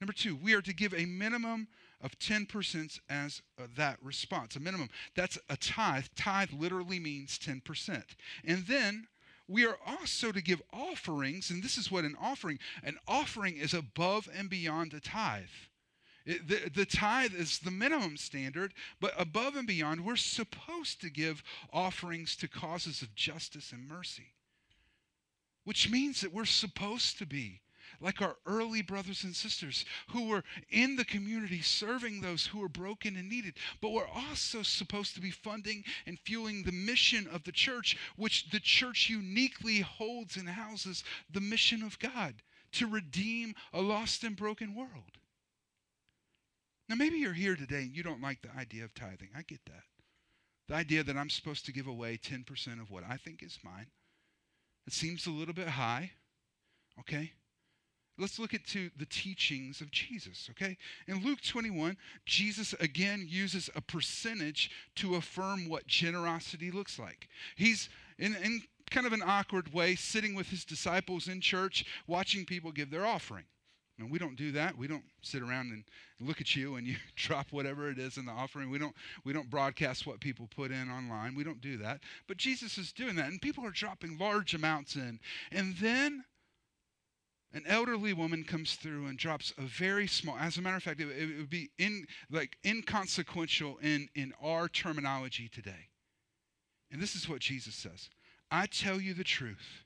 Number 0.01 0.11
two, 0.11 0.35
we 0.35 0.55
are 0.55 0.61
to 0.61 0.73
give 0.73 0.93
a 0.93 1.05
minimum 1.05 1.69
of 2.01 2.19
10% 2.19 2.99
as 3.09 3.41
that 3.77 3.97
response, 4.03 4.57
a 4.57 4.59
minimum. 4.59 4.89
That's 5.15 5.37
a 5.49 5.55
tithe. 5.55 6.07
Tithe 6.17 6.51
literally 6.51 6.99
means 6.99 7.39
10%. 7.39 8.03
And 8.43 8.67
then 8.67 9.07
we 9.47 9.65
are 9.65 9.77
also 9.85 10.31
to 10.31 10.41
give 10.41 10.61
offerings, 10.73 11.49
and 11.49 11.63
this 11.63 11.77
is 11.77 11.91
what 11.91 12.03
an 12.03 12.15
offering 12.21 12.59
an 12.83 12.97
offering 13.07 13.57
is 13.57 13.73
above 13.73 14.27
and 14.35 14.49
beyond 14.49 14.93
a 14.93 14.99
tithe. 14.99 15.45
It, 16.25 16.47
the, 16.47 16.69
the 16.69 16.85
tithe 16.85 17.33
is 17.33 17.59
the 17.59 17.71
minimum 17.71 18.17
standard, 18.17 18.73
but 18.99 19.13
above 19.17 19.55
and 19.55 19.65
beyond, 19.65 20.03
we're 20.03 20.17
supposed 20.17 20.99
to 21.01 21.09
give 21.09 21.41
offerings 21.71 22.35
to 22.37 22.49
causes 22.49 23.01
of 23.01 23.15
justice 23.15 23.71
and 23.71 23.87
mercy, 23.87 24.33
which 25.63 25.89
means 25.89 26.19
that 26.19 26.33
we're 26.33 26.43
supposed 26.43 27.17
to 27.19 27.25
be 27.25 27.61
like 27.99 28.21
our 28.21 28.35
early 28.45 28.81
brothers 28.81 29.23
and 29.23 29.35
sisters 29.35 29.85
who 30.09 30.27
were 30.27 30.43
in 30.69 30.95
the 30.95 31.05
community 31.05 31.61
serving 31.61 32.21
those 32.21 32.45
who 32.45 32.59
were 32.59 32.69
broken 32.69 33.15
and 33.15 33.29
needed. 33.29 33.55
But 33.81 33.91
we're 33.91 34.07
also 34.07 34.63
supposed 34.63 35.15
to 35.15 35.21
be 35.21 35.31
funding 35.31 35.83
and 36.05 36.19
fueling 36.19 36.63
the 36.63 36.71
mission 36.71 37.27
of 37.31 37.43
the 37.43 37.51
church, 37.51 37.97
which 38.15 38.49
the 38.49 38.59
church 38.59 39.09
uniquely 39.09 39.79
holds 39.79 40.37
and 40.37 40.49
houses 40.49 41.03
the 41.31 41.41
mission 41.41 41.83
of 41.83 41.99
God 41.99 42.35
to 42.73 42.87
redeem 42.87 43.53
a 43.73 43.81
lost 43.81 44.23
and 44.23 44.35
broken 44.35 44.75
world. 44.75 45.17
Now, 46.89 46.95
maybe 46.95 47.17
you're 47.17 47.33
here 47.33 47.55
today 47.55 47.81
and 47.81 47.95
you 47.95 48.03
don't 48.03 48.21
like 48.21 48.41
the 48.41 48.57
idea 48.57 48.83
of 48.85 48.93
tithing. 48.93 49.29
I 49.35 49.41
get 49.41 49.59
that. 49.65 49.83
The 50.67 50.75
idea 50.75 51.03
that 51.03 51.17
I'm 51.17 51.29
supposed 51.29 51.65
to 51.65 51.73
give 51.73 51.87
away 51.87 52.17
10% 52.17 52.81
of 52.81 52.91
what 52.91 53.03
I 53.07 53.17
think 53.17 53.41
is 53.43 53.59
mine. 53.63 53.87
It 54.85 54.93
seems 54.93 55.27
a 55.27 55.31
little 55.31 55.53
bit 55.53 55.67
high, 55.67 56.11
okay? 56.99 57.33
Let's 58.17 58.39
look 58.39 58.53
at 58.53 58.65
to 58.67 58.89
the 58.97 59.05
teachings 59.05 59.79
of 59.79 59.91
Jesus, 59.91 60.49
okay? 60.51 60.77
In 61.07 61.23
Luke 61.23 61.41
21, 61.41 61.97
Jesus 62.25 62.73
again 62.79 63.25
uses 63.29 63.69
a 63.75 63.81
percentage 63.81 64.71
to 64.95 65.15
affirm 65.15 65.69
what 65.69 65.85
generosity 65.85 66.71
looks 66.71 66.97
like. 66.97 67.27
He's 67.55 67.89
in, 68.17 68.35
in 68.35 68.63
kind 68.89 69.05
of 69.05 69.13
an 69.13 69.21
awkward 69.23 69.73
way 69.73 69.95
sitting 69.95 70.33
with 70.33 70.49
his 70.49 70.65
disciples 70.65 71.27
in 71.27 71.41
church, 71.41 71.85
watching 72.07 72.45
people 72.45 72.71
give 72.71 72.89
their 72.89 73.05
offering. 73.05 73.45
And 73.99 74.11
we 74.11 74.19
don't 74.19 74.35
do 74.35 74.51
that. 74.51 74.77
We 74.77 74.87
don't 74.87 75.03
sit 75.21 75.41
around 75.41 75.71
and 75.71 75.83
look 76.19 76.39
at 76.39 76.55
you 76.55 76.75
and 76.75 76.85
you 76.85 76.95
drop 77.15 77.47
whatever 77.51 77.89
it 77.89 77.97
is 77.97 78.17
in 78.17 78.25
the 78.25 78.31
offering. 78.31 78.69
We 78.69 78.77
don't 78.77 78.95
we 79.23 79.33
don't 79.33 79.49
broadcast 79.49 80.05
what 80.05 80.19
people 80.19 80.47
put 80.55 80.71
in 80.71 80.89
online. 80.89 81.35
We 81.35 81.43
don't 81.43 81.61
do 81.61 81.77
that. 81.77 82.01
But 82.27 82.37
Jesus 82.37 82.77
is 82.77 82.91
doing 82.91 83.15
that 83.15 83.29
and 83.29 83.41
people 83.41 83.65
are 83.65 83.71
dropping 83.71 84.17
large 84.17 84.53
amounts 84.53 84.95
in. 84.95 85.19
And 85.51 85.75
then 85.77 86.23
an 87.53 87.63
elderly 87.67 88.13
woman 88.13 88.43
comes 88.43 88.75
through 88.75 89.05
and 89.07 89.17
drops 89.17 89.53
a 89.57 89.61
very 89.61 90.07
small 90.07 90.37
as 90.37 90.57
a 90.57 90.61
matter 90.61 90.77
of 90.77 90.83
fact 90.83 90.99
it, 90.99 91.07
it, 91.09 91.37
would 91.37 91.49
be 91.49 91.69
in 91.77 92.05
like 92.29 92.57
inconsequential 92.65 93.77
in 93.81 94.09
in 94.15 94.33
our 94.41 94.67
terminology 94.67 95.47
today. 95.47 95.89
And 96.91 97.01
this 97.01 97.15
is 97.15 97.27
what 97.27 97.39
jesus 97.39 97.75
says. 97.75 98.09
I 98.51 98.65
tell 98.65 98.99
you 98.99 99.13
the 99.13 99.23
truth. 99.23 99.83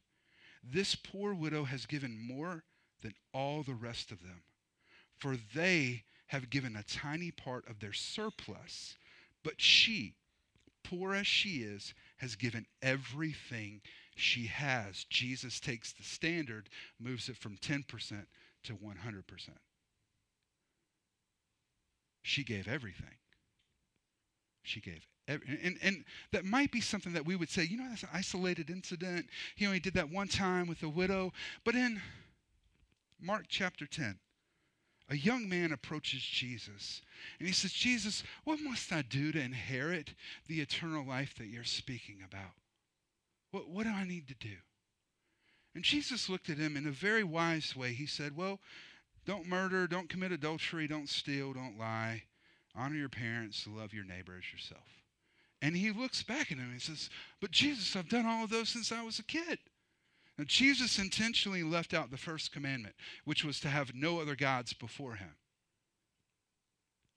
This 0.64 0.96
poor 0.96 1.34
widow 1.34 1.64
has 1.64 1.86
given 1.86 2.20
more 2.20 2.64
than 3.02 3.14
all 3.34 3.64
the 3.64 3.74
rest 3.74 4.12
of 4.12 4.22
them. 4.22 4.44
For 5.18 5.36
they 5.56 6.04
have 6.28 6.50
given 6.50 6.76
a 6.76 6.84
tiny 6.84 7.32
part 7.32 7.68
of 7.68 7.80
their 7.80 7.94
surplus 7.94 8.96
but 9.44 9.60
she 9.60 10.16
poor 10.84 11.14
as 11.14 11.28
she 11.28 11.64
is 11.64 11.94
has 12.18 12.36
given 12.36 12.66
everything 12.82 13.82
she 14.22 14.48
has. 14.48 15.06
Jesus 15.10 15.60
takes 15.60 15.94
the 15.94 16.04
standard, 16.04 16.70
moves 17.00 17.30
it 17.30 17.38
from 17.38 17.58
10% 17.58 18.26
to 18.64 18.74
100%. 18.74 19.50
She 22.22 22.44
gave 22.44 22.68
everything. 22.68 23.18
She 24.64 24.80
gave 24.80 25.08
and, 25.28 25.78
and 25.82 26.04
that 26.32 26.46
might 26.46 26.72
be 26.72 26.82
something 26.82 27.14
that 27.14 27.26
we 27.26 27.36
would 27.36 27.50
say, 27.50 27.64
you 27.64 27.78
know, 27.78 27.88
that's 27.90 28.04
an 28.04 28.10
isolated 28.14 28.70
incident. 28.70 29.28
He 29.56 29.66
only 29.66 29.80
did 29.80 29.94
that 29.94 30.12
one 30.12 30.28
time 30.28 30.68
with 30.68 30.84
a 30.84 30.90
widow. 30.90 31.32
But 31.64 31.76
in 31.76 32.02
Mark 33.22 33.46
chapter 33.48 33.86
10, 33.86 34.18
a 35.10 35.16
young 35.16 35.48
man 35.48 35.72
approaches 35.72 36.22
Jesus 36.22 37.02
and 37.40 37.48
he 37.48 37.54
says, 37.54 37.72
Jesus, 37.72 38.24
what 38.44 38.60
must 38.62 38.92
I 38.92 39.02
do 39.02 39.32
to 39.32 39.40
inherit 39.40 40.14
the 40.48 40.62
eternal 40.62 41.06
life 41.06 41.36
that 41.38 41.48
you're 41.48 41.64
speaking 41.64 42.20
about? 42.26 42.52
What, 43.52 43.70
what 43.70 43.84
do 43.84 43.90
I 43.92 44.04
need 44.04 44.28
to 44.30 44.36
do? 44.36 44.56
And 45.76 45.84
Jesus 45.84 46.30
looked 46.30 46.50
at 46.50 46.58
him 46.58 46.76
in 46.76 46.88
a 46.88 46.92
very 46.92 47.24
wise 47.24 47.76
way. 47.76 47.94
He 47.94 48.06
said, 48.06 48.36
Well, 48.36 48.60
don't 49.26 49.48
murder, 49.48 49.88
don't 49.88 50.10
commit 50.10 50.32
adultery, 50.32 50.88
don't 50.88 51.10
steal, 51.10 51.54
don't 51.54 51.78
lie. 51.78 52.24
Honor 52.76 52.96
your 52.96 53.10
parents, 53.10 53.68
love 53.68 53.94
your 53.94 54.06
neighbor 54.06 54.38
as 54.38 54.52
yourself. 54.52 54.88
And 55.62 55.76
he 55.76 55.92
looks 55.92 56.24
back 56.24 56.52
at 56.52 56.58
him 56.58 56.72
and 56.72 56.82
says, 56.82 57.10
But 57.40 57.52
Jesus, 57.52 57.96
I've 57.96 58.10
done 58.10 58.26
all 58.26 58.44
of 58.44 58.50
those 58.50 58.70
since 58.70 58.92
I 58.92 59.04
was 59.04 59.20
a 59.20 59.24
kid. 59.24 59.60
Now, 60.38 60.46
Jesus 60.48 60.98
intentionally 60.98 61.62
left 61.62 61.94
out 61.94 62.10
the 62.10 62.18
first 62.18 62.52
commandment, 62.52 62.96
which 63.26 63.44
was 63.44 63.60
to 63.60 63.68
have 63.68 63.94
no 63.94 64.20
other 64.20 64.36
gods 64.36 64.74
before 64.74 65.16
him. 65.16 65.36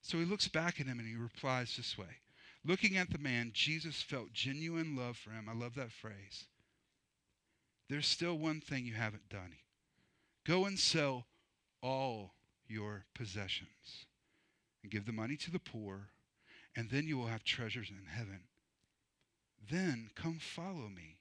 So 0.03 0.19
he 0.19 0.25
looks 0.25 0.49
back 0.49 0.81
at 0.81 0.87
him 0.87 0.99
and 0.99 1.09
he 1.09 1.17
replies 1.17 1.77
this 1.77 1.97
way 1.97 2.19
Looking 2.65 2.97
at 2.97 3.11
the 3.11 3.19
man, 3.19 3.51
Jesus 3.53 4.01
felt 4.01 4.33
genuine 4.33 4.97
love 4.97 5.17
for 5.17 5.31
him. 5.31 5.49
I 5.49 5.55
love 5.55 5.75
that 5.75 5.93
phrase. 5.93 6.47
There's 7.91 8.07
still 8.07 8.39
one 8.39 8.61
thing 8.61 8.87
you 8.87 8.95
haven't 8.95 9.29
done. 9.29 9.57
Go 10.47 10.65
and 10.65 10.79
sell 10.79 11.27
all 11.83 12.35
your 12.67 13.05
possessions 13.15 14.07
and 14.83 14.91
give 14.91 15.05
the 15.05 15.13
money 15.13 15.37
to 15.37 15.51
the 15.51 15.59
poor, 15.59 16.09
and 16.75 16.91
then 16.91 17.07
you 17.07 17.19
will 17.19 17.27
have 17.27 17.45
treasures 17.45 17.91
in 17.91 18.07
heaven. 18.07 18.41
Then 19.71 20.09
come 20.15 20.39
follow 20.39 20.89
me. 20.89 21.19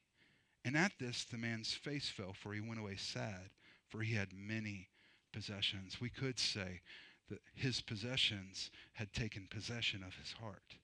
And 0.66 0.78
at 0.78 0.94
this, 1.00 1.26
the 1.26 1.38
man's 1.38 1.74
face 1.74 2.08
fell, 2.10 2.34
for 2.34 2.54
he 2.54 2.62
went 2.62 2.80
away 2.80 2.96
sad, 2.96 3.50
for 3.90 4.02
he 4.02 4.16
had 4.16 4.30
many 4.34 4.88
possessions. 5.34 6.00
We 6.00 6.10
could 6.10 6.40
say 6.40 6.82
that 7.30 7.40
his 7.54 7.82
possessions 7.82 8.72
had 8.94 9.12
taken 9.12 9.48
possession 9.50 10.04
of 10.04 10.16
his 10.16 10.34
heart. 10.34 10.76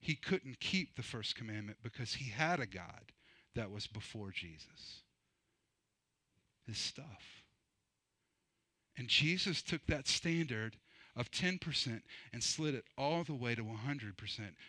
He 0.00 0.14
couldn't 0.14 0.60
keep 0.60 0.96
the 0.96 1.02
first 1.02 1.34
commandment 1.34 1.78
because 1.82 2.14
he 2.14 2.30
had 2.30 2.60
a 2.60 2.66
God 2.66 3.12
that 3.54 3.70
was 3.70 3.86
before 3.86 4.30
Jesus. 4.30 5.02
His 6.66 6.78
stuff. 6.78 7.42
And 8.96 9.08
Jesus 9.08 9.62
took 9.62 9.86
that 9.86 10.08
standard 10.08 10.76
of 11.16 11.30
10% 11.30 12.02
and 12.32 12.42
slid 12.42 12.74
it 12.74 12.84
all 12.96 13.24
the 13.24 13.34
way 13.34 13.54
to 13.54 13.62
100%. 13.62 14.14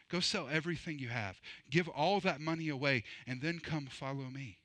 Go 0.10 0.20
sell 0.20 0.48
everything 0.52 0.98
you 0.98 1.10
have, 1.10 1.40
give 1.70 1.88
all 1.88 2.20
that 2.22 2.42
money 2.42 2.70
away, 2.70 3.04
and 3.28 3.42
then 3.42 3.60
come 3.60 3.86
follow 3.86 4.26
me. 4.34 4.58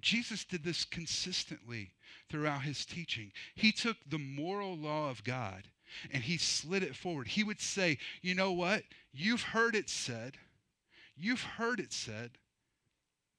Jesus 0.00 0.44
did 0.44 0.64
this 0.64 0.84
consistently 0.84 1.90
throughout 2.30 2.62
his 2.62 2.86
teaching. 2.86 3.32
He 3.54 3.72
took 3.72 3.96
the 4.08 4.18
moral 4.18 4.76
law 4.76 5.10
of 5.10 5.24
God 5.24 5.64
and 6.12 6.22
he 6.22 6.36
slid 6.36 6.82
it 6.82 6.94
forward. 6.94 7.28
He 7.28 7.44
would 7.44 7.60
say, 7.60 7.98
You 8.22 8.34
know 8.34 8.52
what? 8.52 8.82
You've 9.12 9.42
heard 9.42 9.74
it 9.74 9.88
said, 9.88 10.36
you've 11.16 11.42
heard 11.42 11.80
it 11.80 11.92
said 11.92 12.30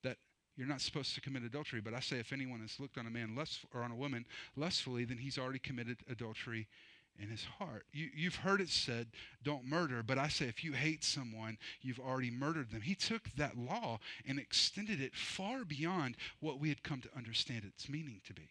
that 0.03 0.17
you're 0.55 0.67
not 0.67 0.81
supposed 0.81 1.15
to 1.15 1.21
commit 1.21 1.43
adultery. 1.43 1.81
But 1.81 1.93
I 1.93 1.99
say, 1.99 2.17
if 2.17 2.33
anyone 2.33 2.59
has 2.61 2.79
looked 2.79 2.97
on 2.97 3.07
a 3.07 3.09
man 3.09 3.35
lust, 3.35 3.61
or 3.73 3.83
on 3.83 3.91
a 3.91 3.95
woman 3.95 4.25
lustfully, 4.55 5.05
then 5.05 5.17
he's 5.17 5.37
already 5.37 5.59
committed 5.59 5.97
adultery 6.09 6.67
in 7.19 7.29
his 7.29 7.43
heart. 7.43 7.85
You, 7.91 8.09
you've 8.15 8.35
heard 8.35 8.61
it 8.61 8.69
said, 8.69 9.07
don't 9.43 9.65
murder, 9.65 10.03
but 10.03 10.17
I 10.17 10.27
say 10.27 10.45
if 10.45 10.63
you 10.63 10.73
hate 10.73 11.03
someone, 11.03 11.57
you've 11.81 11.99
already 11.99 12.31
murdered 12.31 12.71
them. 12.71 12.81
He 12.81 12.95
took 12.95 13.29
that 13.37 13.57
law 13.57 13.99
and 14.25 14.39
extended 14.39 15.01
it 15.01 15.15
far 15.15 15.63
beyond 15.65 16.15
what 16.39 16.59
we 16.59 16.69
had 16.69 16.83
come 16.83 17.01
to 17.01 17.09
understand 17.15 17.63
its 17.65 17.89
meaning 17.89 18.21
to 18.25 18.33
be. 18.33 18.49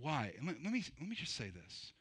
Why? 0.00 0.32
Let, 0.44 0.56
let, 0.62 0.72
me, 0.72 0.84
let 1.00 1.08
me 1.08 1.16
just 1.16 1.36
say 1.36 1.50
this. 1.50 1.92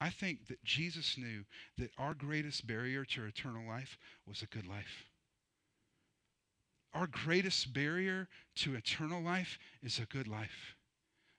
I 0.00 0.10
think 0.10 0.48
that 0.48 0.62
Jesus 0.64 1.16
knew 1.16 1.44
that 1.78 1.90
our 1.98 2.12
greatest 2.12 2.66
barrier 2.66 3.04
to 3.04 3.24
eternal 3.24 3.66
life 3.66 3.96
was 4.26 4.42
a 4.42 4.46
good 4.46 4.66
life. 4.66 5.06
Our 6.92 7.06
greatest 7.06 7.72
barrier 7.72 8.28
to 8.56 8.74
eternal 8.74 9.22
life 9.22 9.58
is 9.82 9.98
a 9.98 10.06
good 10.06 10.28
life. 10.28 10.76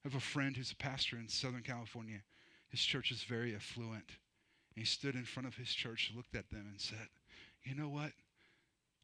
I 0.04 0.10
have 0.10 0.16
a 0.16 0.20
friend 0.20 0.56
who's 0.56 0.72
a 0.72 0.76
pastor 0.76 1.18
in 1.18 1.28
Southern 1.28 1.64
California. 1.64 2.22
His 2.70 2.82
church 2.82 3.12
is 3.12 3.24
very 3.24 3.56
affluent. 3.56 4.10
And 4.76 4.78
he 4.78 4.86
stood 4.86 5.16
in 5.16 5.26
front 5.26 5.48
of 5.48 5.56
his 5.56 5.70
church, 5.70 6.12
looked 6.16 6.36
at 6.36 6.50
them, 6.50 6.68
and 6.70 6.80
said, 6.80 7.08
You 7.64 7.76
know 7.76 7.90
what? 7.90 8.12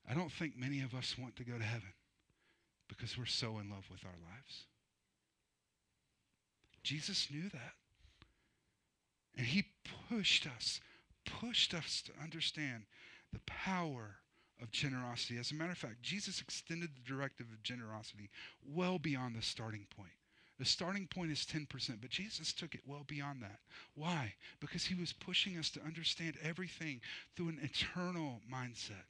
I 0.09 0.13
don't 0.13 0.31
think 0.31 0.57
many 0.57 0.81
of 0.81 0.93
us 0.93 1.15
want 1.17 1.35
to 1.37 1.43
go 1.43 1.57
to 1.57 1.63
heaven 1.63 1.93
because 2.87 3.17
we're 3.17 3.25
so 3.25 3.59
in 3.59 3.69
love 3.69 3.85
with 3.89 4.03
our 4.05 4.11
lives. 4.11 4.65
Jesus 6.83 7.29
knew 7.31 7.49
that. 7.49 7.73
And 9.35 9.47
he 9.47 9.65
pushed 10.09 10.47
us, 10.47 10.79
pushed 11.25 11.73
us 11.73 12.03
to 12.05 12.11
understand 12.21 12.83
the 13.31 13.39
power 13.47 14.17
of 14.61 14.71
generosity. 14.71 15.37
As 15.37 15.51
a 15.51 15.55
matter 15.55 15.71
of 15.71 15.77
fact, 15.77 16.01
Jesus 16.01 16.41
extended 16.41 16.89
the 16.95 17.09
directive 17.09 17.47
of 17.51 17.63
generosity 17.63 18.29
well 18.65 18.99
beyond 18.99 19.35
the 19.35 19.41
starting 19.41 19.87
point. 19.95 20.11
The 20.59 20.65
starting 20.65 21.07
point 21.07 21.31
is 21.31 21.45
10%, 21.45 21.67
but 21.99 22.11
Jesus 22.11 22.53
took 22.53 22.75
it 22.75 22.81
well 22.85 23.03
beyond 23.07 23.41
that. 23.41 23.59
Why? 23.95 24.35
Because 24.59 24.85
he 24.85 24.93
was 24.93 25.11
pushing 25.11 25.57
us 25.57 25.71
to 25.71 25.81
understand 25.81 26.35
everything 26.43 27.01
through 27.35 27.49
an 27.49 27.59
eternal 27.63 28.39
mindset. 28.51 29.07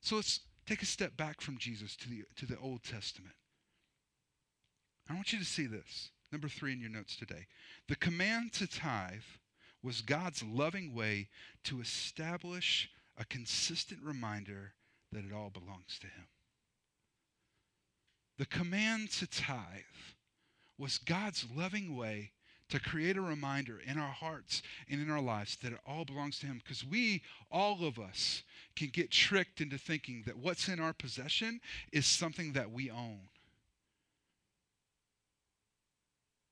So 0.00 0.16
let's 0.16 0.40
take 0.64 0.82
a 0.82 0.86
step 0.86 1.16
back 1.16 1.40
from 1.40 1.58
Jesus 1.58 1.96
to 1.96 2.08
the, 2.08 2.22
to 2.36 2.46
the 2.46 2.58
Old 2.58 2.84
Testament. 2.84 3.34
I 5.10 5.14
want 5.14 5.32
you 5.32 5.38
to 5.40 5.44
see 5.44 5.66
this. 5.66 6.10
Number 6.32 6.48
three 6.48 6.72
in 6.72 6.80
your 6.80 6.90
notes 6.90 7.16
today. 7.16 7.46
The 7.88 7.96
command 7.96 8.52
to 8.54 8.66
tithe 8.66 9.20
was 9.82 10.00
God's 10.00 10.42
loving 10.42 10.94
way 10.94 11.28
to 11.64 11.80
establish 11.80 12.90
a 13.16 13.24
consistent 13.24 14.00
reminder 14.02 14.72
that 15.12 15.24
it 15.24 15.32
all 15.32 15.50
belongs 15.50 15.98
to 16.00 16.06
Him. 16.06 16.26
The 18.38 18.46
command 18.46 19.10
to 19.12 19.26
tithe 19.26 19.56
was 20.78 20.98
God's 20.98 21.46
loving 21.54 21.96
way 21.96 22.32
to 22.68 22.80
create 22.80 23.16
a 23.16 23.22
reminder 23.22 23.78
in 23.86 23.96
our 23.96 24.10
hearts 24.10 24.62
and 24.90 25.00
in 25.00 25.10
our 25.10 25.20
lives 25.20 25.56
that 25.62 25.72
it 25.72 25.78
all 25.86 26.04
belongs 26.04 26.38
to 26.40 26.46
Him. 26.46 26.60
Because 26.62 26.84
we, 26.84 27.22
all 27.50 27.86
of 27.86 27.98
us, 27.98 28.42
can 28.74 28.88
get 28.88 29.10
tricked 29.10 29.60
into 29.60 29.78
thinking 29.78 30.24
that 30.26 30.36
what's 30.36 30.68
in 30.68 30.80
our 30.80 30.92
possession 30.92 31.60
is 31.92 32.06
something 32.06 32.52
that 32.52 32.70
we 32.70 32.90
own. 32.90 33.20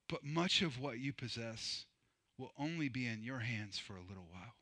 But 0.08 0.24
much 0.24 0.62
of 0.62 0.78
what 0.78 0.98
you 0.98 1.12
possess 1.12 1.86
will 2.38 2.52
only 2.58 2.88
be 2.88 3.06
in 3.06 3.22
your 3.22 3.38
hands 3.38 3.78
for 3.78 3.94
a 3.94 4.02
little 4.02 4.26
while. 4.30 4.54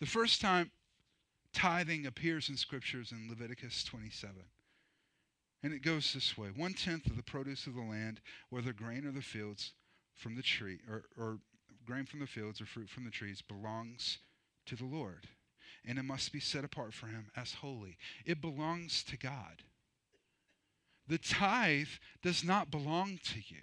The 0.00 0.06
first 0.06 0.40
time 0.40 0.70
tithing 1.52 2.06
appears 2.06 2.48
in 2.48 2.56
scriptures 2.56 3.12
in 3.12 3.28
Leviticus 3.28 3.84
27. 3.84 4.34
And 5.62 5.74
it 5.74 5.82
goes 5.82 6.12
this 6.14 6.38
way 6.38 6.48
one 6.48 6.72
tenth 6.72 7.06
of 7.06 7.16
the 7.16 7.22
produce 7.22 7.66
of 7.66 7.74
the 7.74 7.82
land, 7.82 8.20
whether 8.48 8.72
grain 8.72 9.06
or 9.06 9.12
the 9.12 9.20
fields 9.20 9.72
from 10.14 10.36
the 10.36 10.42
tree, 10.42 10.78
or, 10.88 11.04
or 11.18 11.38
grain 11.86 12.06
from 12.06 12.20
the 12.20 12.26
fields 12.26 12.60
or 12.60 12.66
fruit 12.66 12.88
from 12.88 13.04
the 13.04 13.10
trees, 13.10 13.42
belongs 13.42 14.18
to 14.66 14.76
the 14.76 14.84
Lord. 14.84 15.28
And 15.86 15.98
it 15.98 16.04
must 16.04 16.32
be 16.32 16.40
set 16.40 16.64
apart 16.64 16.94
for 16.94 17.06
him 17.06 17.30
as 17.36 17.54
holy. 17.54 17.96
It 18.24 18.40
belongs 18.40 19.02
to 19.04 19.16
God. 19.16 19.64
The 21.10 21.18
tithe 21.18 21.88
does 22.22 22.44
not 22.44 22.70
belong 22.70 23.18
to 23.24 23.38
you. 23.38 23.62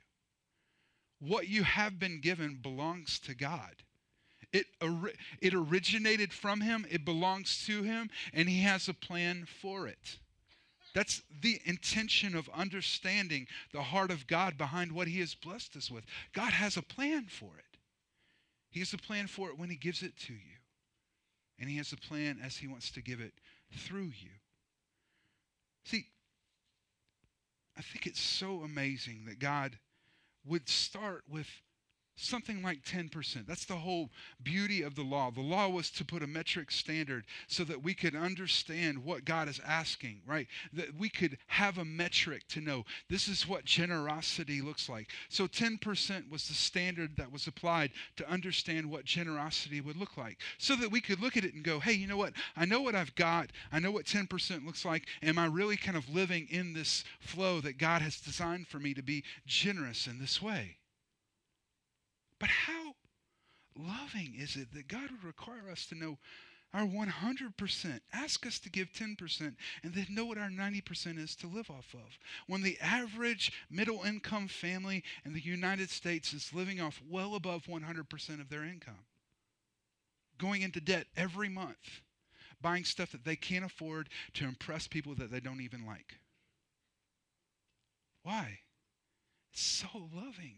What 1.19 1.47
you 1.47 1.63
have 1.63 1.97
been 1.97 2.19
given 2.19 2.59
belongs 2.61 3.19
to 3.19 3.33
God. 3.33 3.71
It, 4.51 4.65
it 5.41 5.53
originated 5.53 6.33
from 6.33 6.59
Him, 6.59 6.85
it 6.91 7.05
belongs 7.05 7.65
to 7.67 7.83
Him, 7.83 8.09
and 8.33 8.49
He 8.49 8.63
has 8.63 8.89
a 8.89 8.93
plan 8.93 9.47
for 9.61 9.87
it. 9.87 10.17
That's 10.93 11.21
the 11.41 11.61
intention 11.63 12.35
of 12.35 12.49
understanding 12.53 13.47
the 13.71 13.81
heart 13.81 14.11
of 14.11 14.27
God 14.27 14.57
behind 14.57 14.91
what 14.91 15.07
He 15.07 15.21
has 15.21 15.33
blessed 15.33 15.77
us 15.77 15.89
with. 15.89 16.03
God 16.33 16.51
has 16.51 16.75
a 16.75 16.81
plan 16.81 17.27
for 17.29 17.51
it. 17.57 17.77
He 18.71 18.81
has 18.81 18.91
a 18.91 18.97
plan 18.97 19.27
for 19.27 19.47
it 19.47 19.57
when 19.57 19.69
He 19.69 19.77
gives 19.77 20.03
it 20.03 20.17
to 20.25 20.33
you, 20.33 20.57
and 21.59 21.69
He 21.69 21.77
has 21.77 21.93
a 21.93 21.97
plan 21.97 22.39
as 22.43 22.57
He 22.57 22.67
wants 22.67 22.91
to 22.91 23.01
give 23.01 23.21
it 23.21 23.31
through 23.71 24.11
you. 24.21 24.31
See, 25.85 26.07
I 27.77 27.81
think 27.81 28.07
it's 28.07 28.21
so 28.21 28.61
amazing 28.63 29.25
that 29.27 29.39
God 29.39 29.77
would 30.45 30.67
start 30.67 31.23
with 31.29 31.47
something 32.17 32.63
like 32.63 32.83
10%. 32.83 33.45
That's 33.45 33.65
the 33.65 33.75
whole 33.75 34.09
beauty 34.43 34.81
of 34.81 34.95
the 34.95 35.03
law. 35.03 35.31
The 35.31 35.41
law 35.41 35.69
was 35.69 35.89
to 35.91 36.03
put 36.03 36.23
a 36.23 36.27
metric 36.27 36.71
standard 36.71 37.25
so 37.47 37.63
that 37.65 37.81
we 37.81 37.93
could 37.93 38.15
understand 38.15 39.03
what 39.03 39.23
God 39.23 39.47
is 39.47 39.61
asking, 39.65 40.21
right? 40.25 40.47
That 40.73 40.95
we 40.97 41.09
could 41.09 41.37
have 41.47 41.77
a 41.77 41.85
metric 41.85 42.47
to 42.49 42.61
know 42.61 42.85
this 43.09 43.27
is 43.27 43.47
what 43.47 43.65
generosity 43.65 44.61
looks 44.61 44.89
like. 44.89 45.09
So 45.29 45.47
10% 45.47 46.29
was 46.29 46.47
the 46.47 46.55
standard 46.55 47.15
that 47.17 47.31
was 47.31 47.47
applied 47.47 47.91
to 48.17 48.29
understand 48.29 48.89
what 48.89 49.05
generosity 49.05 49.79
would 49.79 49.95
look 49.95 50.17
like. 50.17 50.39
So 50.57 50.75
that 50.75 50.91
we 50.91 51.01
could 51.01 51.21
look 51.21 51.37
at 51.37 51.45
it 51.45 51.53
and 51.53 51.63
go, 51.63 51.79
hey, 51.79 51.93
you 51.93 52.07
know 52.07 52.17
what? 52.17 52.33
I 52.55 52.65
know 52.65 52.81
what 52.81 52.95
I've 52.95 53.15
got. 53.15 53.51
I 53.71 53.79
know 53.79 53.91
what 53.91 54.05
10% 54.05 54.65
looks 54.65 54.83
like. 54.83 55.05
Am 55.21 55.37
I 55.37 55.45
really 55.45 55.77
kind 55.77 55.95
of 55.95 56.09
living 56.09 56.47
in 56.49 56.73
this 56.73 57.03
flow 57.19 57.61
that 57.61 57.77
God 57.77 58.01
has 58.01 58.19
designed 58.19 58.67
for 58.67 58.79
me 58.79 58.95
to 58.95 59.03
be 59.03 59.23
generous 59.45 60.07
in 60.07 60.17
this 60.19 60.41
way? 60.41 60.77
But 62.39 62.49
how 62.49 62.95
loving 63.75 64.35
is 64.37 64.55
it 64.55 64.73
that 64.73 64.87
God 64.87 65.11
would 65.11 65.23
require 65.23 65.69
us 65.71 65.85
to 65.87 65.95
know 65.95 66.17
our 66.73 66.85
100%, 66.85 67.99
ask 68.13 68.45
us 68.45 68.59
to 68.59 68.69
give 68.69 68.91
10%, 68.91 69.55
and 69.83 69.93
then 69.93 70.05
know 70.09 70.25
what 70.25 70.37
our 70.37 70.49
90% 70.49 71.17
is 71.17 71.35
to 71.37 71.47
live 71.47 71.69
off 71.69 71.93
of. 71.93 72.17
When 72.45 72.61
the 72.61 72.77
average 72.81 73.53
middle 73.69 74.03
income 74.03 74.47
family 74.47 75.03
in 75.25 75.33
the 75.33 75.41
United 75.41 75.89
States 75.89 76.33
is 76.33 76.53
living 76.53 76.81
off 76.81 77.01
well 77.09 77.35
above 77.35 77.65
100% 77.65 78.41
of 78.41 78.49
their 78.49 78.63
income, 78.63 79.05
going 80.37 80.61
into 80.61 80.81
debt 80.81 81.07
every 81.15 81.49
month, 81.49 82.01
buying 82.61 82.83
stuff 82.83 83.11
that 83.11 83.23
they 83.23 83.35
can't 83.37 83.65
afford 83.65 84.09
to 84.33 84.45
impress 84.45 84.87
people 84.87 85.15
that 85.15 85.31
they 85.31 85.39
don't 85.39 85.61
even 85.61 85.85
like. 85.85 86.17
Why? 88.23 88.59
It's 89.53 89.61
so 89.61 89.87
loving 90.13 90.57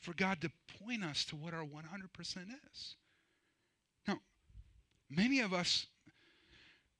for 0.00 0.14
God 0.14 0.40
to 0.40 0.50
point 0.84 1.04
us 1.04 1.24
to 1.26 1.36
what 1.36 1.54
our 1.54 1.64
100% 1.64 2.46
is. 2.72 2.94
Now, 4.06 4.18
many 5.10 5.40
of 5.40 5.52
us, 5.52 5.86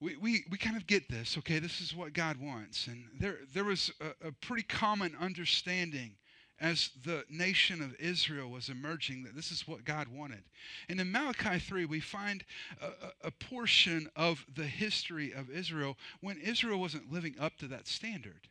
we, 0.00 0.16
we, 0.16 0.44
we 0.50 0.58
kind 0.58 0.76
of 0.76 0.86
get 0.86 1.08
this, 1.08 1.36
okay? 1.38 1.58
This 1.58 1.80
is 1.80 1.94
what 1.94 2.12
God 2.12 2.38
wants. 2.40 2.86
And 2.86 3.04
there, 3.18 3.38
there 3.54 3.64
was 3.64 3.90
a, 4.00 4.28
a 4.28 4.32
pretty 4.32 4.64
common 4.64 5.14
understanding 5.20 6.16
as 6.60 6.90
the 7.04 7.24
nation 7.30 7.80
of 7.80 7.94
Israel 8.00 8.50
was 8.50 8.68
emerging 8.68 9.22
that 9.22 9.36
this 9.36 9.52
is 9.52 9.68
what 9.68 9.84
God 9.84 10.08
wanted. 10.08 10.42
And 10.88 11.00
in 11.00 11.12
Malachi 11.12 11.58
3, 11.58 11.84
we 11.84 12.00
find 12.00 12.44
a, 12.82 13.28
a, 13.28 13.30
portion 13.30 14.08
of 14.16 14.44
the 14.52 14.64
history 14.64 15.32
of 15.32 15.50
Israel 15.50 15.96
when 16.20 16.38
Israel 16.38 16.80
wasn't 16.80 17.12
living 17.12 17.36
up 17.38 17.56
to 17.58 17.68
that 17.68 17.86
standard. 17.86 18.48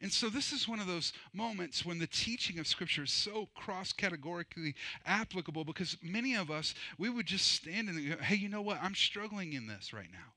And 0.00 0.12
so, 0.12 0.28
this 0.28 0.52
is 0.52 0.68
one 0.68 0.80
of 0.80 0.86
those 0.86 1.12
moments 1.32 1.84
when 1.84 1.98
the 1.98 2.06
teaching 2.06 2.58
of 2.58 2.66
Scripture 2.66 3.04
is 3.04 3.12
so 3.12 3.48
cross 3.54 3.92
categorically 3.92 4.74
applicable 5.04 5.64
because 5.64 5.96
many 6.02 6.34
of 6.34 6.50
us, 6.50 6.74
we 6.98 7.08
would 7.08 7.26
just 7.26 7.46
stand 7.46 7.88
and 7.88 8.08
go, 8.08 8.22
hey, 8.22 8.36
you 8.36 8.48
know 8.48 8.62
what? 8.62 8.82
I'm 8.82 8.94
struggling 8.94 9.52
in 9.52 9.66
this 9.66 9.92
right 9.92 10.10
now. 10.12 10.32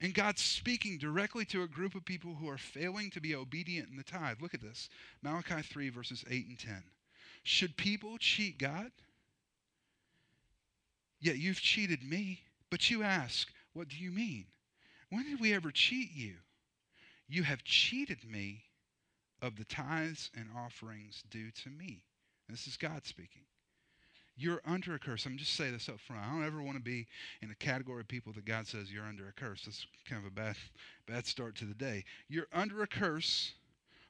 And 0.00 0.14
God's 0.14 0.42
speaking 0.42 0.96
directly 0.98 1.44
to 1.46 1.62
a 1.62 1.68
group 1.68 1.94
of 1.94 2.04
people 2.04 2.34
who 2.34 2.48
are 2.48 2.58
failing 2.58 3.10
to 3.10 3.20
be 3.20 3.34
obedient 3.34 3.90
in 3.90 3.96
the 3.96 4.02
tithe. 4.02 4.40
Look 4.40 4.54
at 4.54 4.62
this 4.62 4.88
Malachi 5.22 5.62
3, 5.62 5.90
verses 5.90 6.24
8 6.28 6.46
and 6.48 6.58
10. 6.58 6.82
Should 7.42 7.76
people 7.76 8.16
cheat 8.18 8.58
God? 8.58 8.90
Yet 11.20 11.36
you've 11.36 11.60
cheated 11.60 12.02
me. 12.02 12.40
But 12.70 12.88
you 12.88 13.02
ask, 13.02 13.48
what 13.72 13.88
do 13.88 13.96
you 13.96 14.10
mean? 14.10 14.46
When 15.10 15.24
did 15.24 15.40
we 15.40 15.52
ever 15.52 15.70
cheat 15.70 16.10
you? 16.14 16.36
You 17.30 17.44
have 17.44 17.62
cheated 17.62 18.28
me 18.28 18.64
of 19.40 19.54
the 19.54 19.64
tithes 19.64 20.30
and 20.36 20.48
offerings 20.56 21.22
due 21.30 21.52
to 21.62 21.70
me. 21.70 22.02
This 22.48 22.66
is 22.66 22.76
God 22.76 23.06
speaking. 23.06 23.42
You're 24.36 24.60
under 24.66 24.94
a 24.94 24.98
curse. 24.98 25.26
I'm 25.26 25.36
just 25.36 25.54
saying 25.54 25.72
this 25.72 25.88
up 25.88 26.00
front. 26.00 26.24
I 26.26 26.32
don't 26.32 26.44
ever 26.44 26.60
want 26.60 26.76
to 26.76 26.82
be 26.82 27.06
in 27.40 27.52
a 27.52 27.54
category 27.54 28.00
of 28.00 28.08
people 28.08 28.32
that 28.32 28.44
God 28.44 28.66
says 28.66 28.92
you're 28.92 29.04
under 29.04 29.28
a 29.28 29.32
curse. 29.32 29.62
That's 29.64 29.86
kind 30.08 30.20
of 30.20 30.26
a 30.26 30.34
bad, 30.34 30.56
bad 31.06 31.24
start 31.24 31.54
to 31.56 31.66
the 31.66 31.74
day. 31.74 32.04
You're 32.28 32.48
under 32.52 32.82
a 32.82 32.88
curse, 32.88 33.52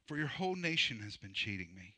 for 0.07 0.17
your 0.17 0.29
whole 0.29 0.57
nation 0.57 1.01
has 1.01 1.19
been 1.19 1.35
cheating 1.35 1.75
me. 1.77 1.97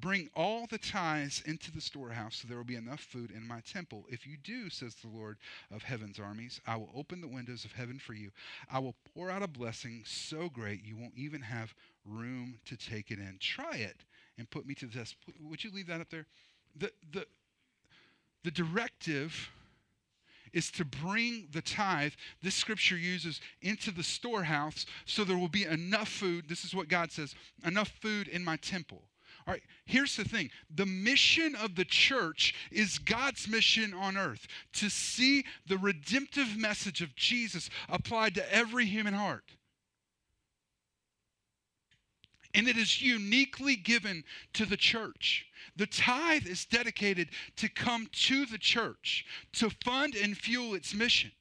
Bring 0.00 0.30
all 0.36 0.66
the 0.66 0.78
tithes 0.78 1.42
into 1.44 1.72
the 1.72 1.80
storehouse, 1.80 2.36
so 2.36 2.48
there 2.48 2.56
will 2.56 2.64
be 2.64 2.76
enough 2.76 3.00
food 3.00 3.30
in 3.30 3.46
my 3.46 3.60
temple. 3.60 4.04
If 4.08 4.26
you 4.26 4.36
do, 4.36 4.70
says 4.70 4.94
the 4.94 5.08
Lord 5.08 5.38
of 5.74 5.82
heaven's 5.82 6.20
armies, 6.20 6.60
I 6.66 6.76
will 6.76 6.90
open 6.94 7.20
the 7.20 7.28
windows 7.28 7.64
of 7.64 7.72
heaven 7.72 7.98
for 7.98 8.12
you. 8.12 8.30
I 8.70 8.78
will 8.78 8.94
pour 9.14 9.30
out 9.30 9.42
a 9.42 9.48
blessing 9.48 10.02
so 10.06 10.48
great 10.48 10.84
you 10.84 10.96
won't 10.96 11.16
even 11.16 11.40
have 11.40 11.74
room 12.04 12.60
to 12.66 12.76
take 12.76 13.10
it 13.10 13.18
in. 13.18 13.38
Try 13.40 13.76
it 13.76 14.04
and 14.36 14.48
put 14.50 14.66
me 14.66 14.74
to 14.76 14.86
the 14.86 14.98
test. 14.98 15.16
Would 15.40 15.64
you 15.64 15.70
leave 15.72 15.88
that 15.88 16.00
up 16.00 16.10
there? 16.10 16.26
The, 16.76 16.92
the, 17.12 17.26
the 18.44 18.50
directive 18.50 19.50
is 20.52 20.70
to 20.72 20.84
bring 20.84 21.48
the 21.52 21.62
tithe, 21.62 22.12
this 22.42 22.54
scripture 22.54 22.96
uses, 22.96 23.40
into 23.62 23.90
the 23.90 24.02
storehouse 24.02 24.86
so 25.04 25.24
there 25.24 25.36
will 25.36 25.48
be 25.48 25.64
enough 25.64 26.08
food. 26.08 26.48
This 26.48 26.64
is 26.64 26.74
what 26.74 26.88
God 26.88 27.10
says 27.10 27.34
enough 27.64 27.92
food 28.00 28.28
in 28.28 28.44
my 28.44 28.56
temple. 28.56 29.02
All 29.48 29.54
right, 29.54 29.62
here's 29.86 30.14
the 30.14 30.24
thing 30.24 30.50
the 30.74 30.84
mission 30.84 31.54
of 31.56 31.74
the 31.74 31.86
church 31.86 32.54
is 32.70 32.98
God's 32.98 33.48
mission 33.48 33.94
on 33.94 34.18
earth 34.18 34.46
to 34.74 34.90
see 34.90 35.42
the 35.66 35.78
redemptive 35.78 36.58
message 36.58 37.00
of 37.00 37.16
Jesus 37.16 37.70
applied 37.88 38.34
to 38.34 38.54
every 38.54 38.84
human 38.84 39.14
heart. 39.14 39.56
And 42.52 42.68
it 42.68 42.76
is 42.76 43.00
uniquely 43.00 43.74
given 43.74 44.22
to 44.52 44.66
the 44.66 44.76
church. 44.76 45.46
The 45.76 45.86
tithe 45.86 46.46
is 46.46 46.66
dedicated 46.66 47.30
to 47.56 47.70
come 47.70 48.08
to 48.12 48.44
the 48.44 48.58
church 48.58 49.24
to 49.54 49.70
fund 49.82 50.14
and 50.14 50.36
fuel 50.36 50.74
its 50.74 50.92
mission. 50.92 51.32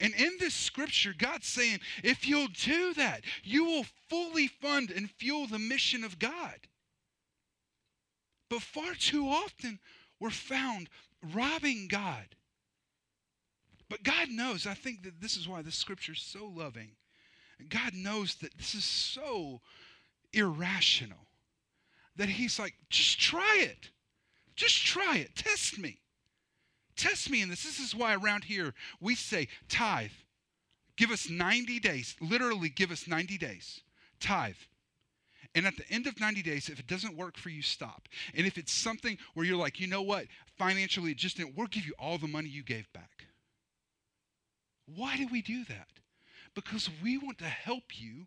And 0.00 0.14
in 0.14 0.32
this 0.40 0.54
scripture, 0.54 1.14
God's 1.16 1.46
saying, 1.46 1.80
if 2.02 2.26
you'll 2.26 2.48
do 2.48 2.94
that, 2.94 3.20
you 3.44 3.66
will 3.66 3.84
fully 4.08 4.46
fund 4.46 4.90
and 4.90 5.10
fuel 5.10 5.46
the 5.46 5.58
mission 5.58 6.02
of 6.02 6.18
God. 6.18 6.56
But 8.48 8.62
far 8.62 8.94
too 8.94 9.28
often, 9.28 9.78
we're 10.20 10.30
found 10.30 10.88
robbing 11.34 11.88
God. 11.88 12.26
But 13.88 14.02
God 14.02 14.28
knows, 14.30 14.66
I 14.66 14.74
think 14.74 15.02
that 15.04 15.20
this 15.20 15.36
is 15.36 15.48
why 15.48 15.62
this 15.62 15.76
scripture 15.76 16.12
is 16.12 16.20
so 16.20 16.46
loving. 16.46 16.90
God 17.68 17.94
knows 17.94 18.36
that 18.36 18.56
this 18.56 18.74
is 18.74 18.84
so 18.84 19.60
irrational 20.32 21.26
that 22.16 22.28
He's 22.28 22.58
like, 22.58 22.74
just 22.90 23.20
try 23.20 23.58
it. 23.60 23.90
Just 24.54 24.84
try 24.84 25.18
it. 25.18 25.36
Test 25.36 25.78
me. 25.78 25.98
Test 26.96 27.30
me 27.30 27.42
in 27.42 27.48
this. 27.48 27.62
This 27.62 27.78
is 27.78 27.94
why 27.94 28.14
around 28.14 28.44
here 28.44 28.74
we 29.00 29.14
say 29.14 29.48
tithe. 29.68 30.10
Give 30.96 31.10
us 31.10 31.28
90 31.28 31.78
days. 31.78 32.16
Literally, 32.20 32.70
give 32.70 32.90
us 32.90 33.06
90 33.06 33.36
days. 33.36 33.82
Tithe. 34.18 34.54
And 35.56 35.66
at 35.66 35.76
the 35.76 35.90
end 35.90 36.06
of 36.06 36.20
90 36.20 36.42
days, 36.42 36.68
if 36.68 36.78
it 36.78 36.86
doesn't 36.86 37.16
work 37.16 37.38
for 37.38 37.48
you, 37.48 37.62
stop. 37.62 38.08
And 38.34 38.46
if 38.46 38.58
it's 38.58 38.72
something 38.72 39.16
where 39.32 39.46
you're 39.46 39.56
like, 39.56 39.80
you 39.80 39.86
know 39.86 40.02
what, 40.02 40.26
financially 40.58 41.12
it 41.12 41.16
just 41.16 41.38
didn't, 41.38 41.56
we'll 41.56 41.66
give 41.66 41.86
you 41.86 41.94
all 41.98 42.18
the 42.18 42.28
money 42.28 42.50
you 42.50 42.62
gave 42.62 42.92
back. 42.92 43.26
Why 44.94 45.16
do 45.16 45.26
we 45.32 45.40
do 45.40 45.64
that? 45.64 45.88
Because 46.54 46.90
we 47.02 47.16
want 47.16 47.38
to 47.38 47.46
help 47.46 47.98
you 47.98 48.26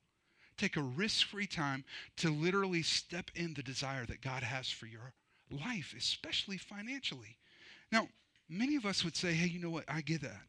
take 0.58 0.76
a 0.76 0.82
risk 0.82 1.28
free 1.28 1.46
time 1.46 1.86
to 2.18 2.32
literally 2.32 2.82
step 2.82 3.30
in 3.36 3.54
the 3.54 3.64
desire 3.64 4.08
that 4.08 4.22
God 4.22 4.42
has 4.42 4.70
for 4.70 4.88
your 4.88 5.14
life, 5.52 5.94
especially 5.96 6.58
financially. 6.58 7.38
Now, 7.92 8.08
many 8.50 8.76
of 8.76 8.88
us 8.88 9.04
would 9.04 9.16
say, 9.16 9.34
hey, 9.34 9.48
you 9.48 9.60
know 9.60 9.70
what, 9.70 9.86
I 9.88 10.02
get 10.02 10.22
that. 10.22 10.48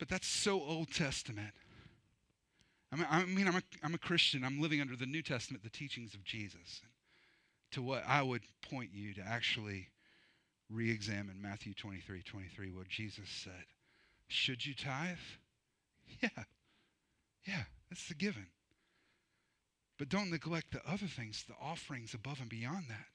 But 0.00 0.08
that's 0.08 0.26
so 0.26 0.60
Old 0.60 0.92
Testament. 0.92 1.54
I 2.90 3.24
mean, 3.24 3.46
I'm, 3.46 3.56
a, 3.56 3.62
I'm 3.82 3.94
a 3.94 3.98
Christian. 3.98 4.44
I'm 4.44 4.60
living 4.60 4.80
under 4.80 4.96
the 4.96 5.06
New 5.06 5.22
Testament, 5.22 5.62
the 5.62 5.70
teachings 5.70 6.14
of 6.14 6.24
Jesus. 6.24 6.80
To 7.72 7.82
what 7.82 8.02
I 8.08 8.22
would 8.22 8.42
point 8.62 8.90
you 8.94 9.12
to 9.14 9.20
actually 9.20 9.88
re 10.70 10.90
examine 10.90 11.40
Matthew 11.40 11.74
23 11.74 12.22
23, 12.22 12.72
what 12.72 12.88
Jesus 12.88 13.28
said. 13.28 13.64
Should 14.28 14.64
you 14.64 14.74
tithe? 14.74 15.16
Yeah. 16.22 16.44
Yeah, 17.46 17.62
that's 17.90 18.08
the 18.08 18.14
given. 18.14 18.46
But 19.98 20.08
don't 20.08 20.30
neglect 20.30 20.72
the 20.72 20.80
other 20.86 21.06
things, 21.06 21.44
the 21.46 21.54
offerings 21.60 22.14
above 22.14 22.40
and 22.40 22.48
beyond 22.48 22.86
that. 22.88 23.06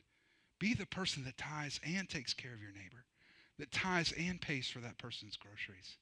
Be 0.59 0.73
the 0.73 0.85
person 0.85 1.23
that 1.23 1.37
tithes 1.37 1.79
and 1.85 2.09
takes 2.09 2.33
care 2.33 2.53
of 2.53 2.61
your 2.61 2.71
neighbor, 2.71 3.05
that 3.59 3.71
tithes 3.71 4.13
and 4.17 4.39
pays 4.41 4.67
for 4.67 4.79
that 4.79 4.97
person's 4.97 5.37
groceries. 5.37 5.97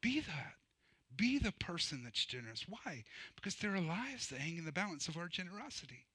Be 0.00 0.20
that. 0.20 0.54
Be 1.16 1.38
the 1.38 1.52
person 1.52 2.02
that's 2.04 2.24
generous. 2.24 2.64
Why? 2.68 3.04
Because 3.36 3.56
there 3.56 3.74
are 3.74 3.80
lives 3.80 4.28
that 4.28 4.40
hang 4.40 4.56
in 4.56 4.64
the 4.64 4.72
balance 4.72 5.08
of 5.08 5.16
our 5.16 5.28
generosity. 5.28 6.06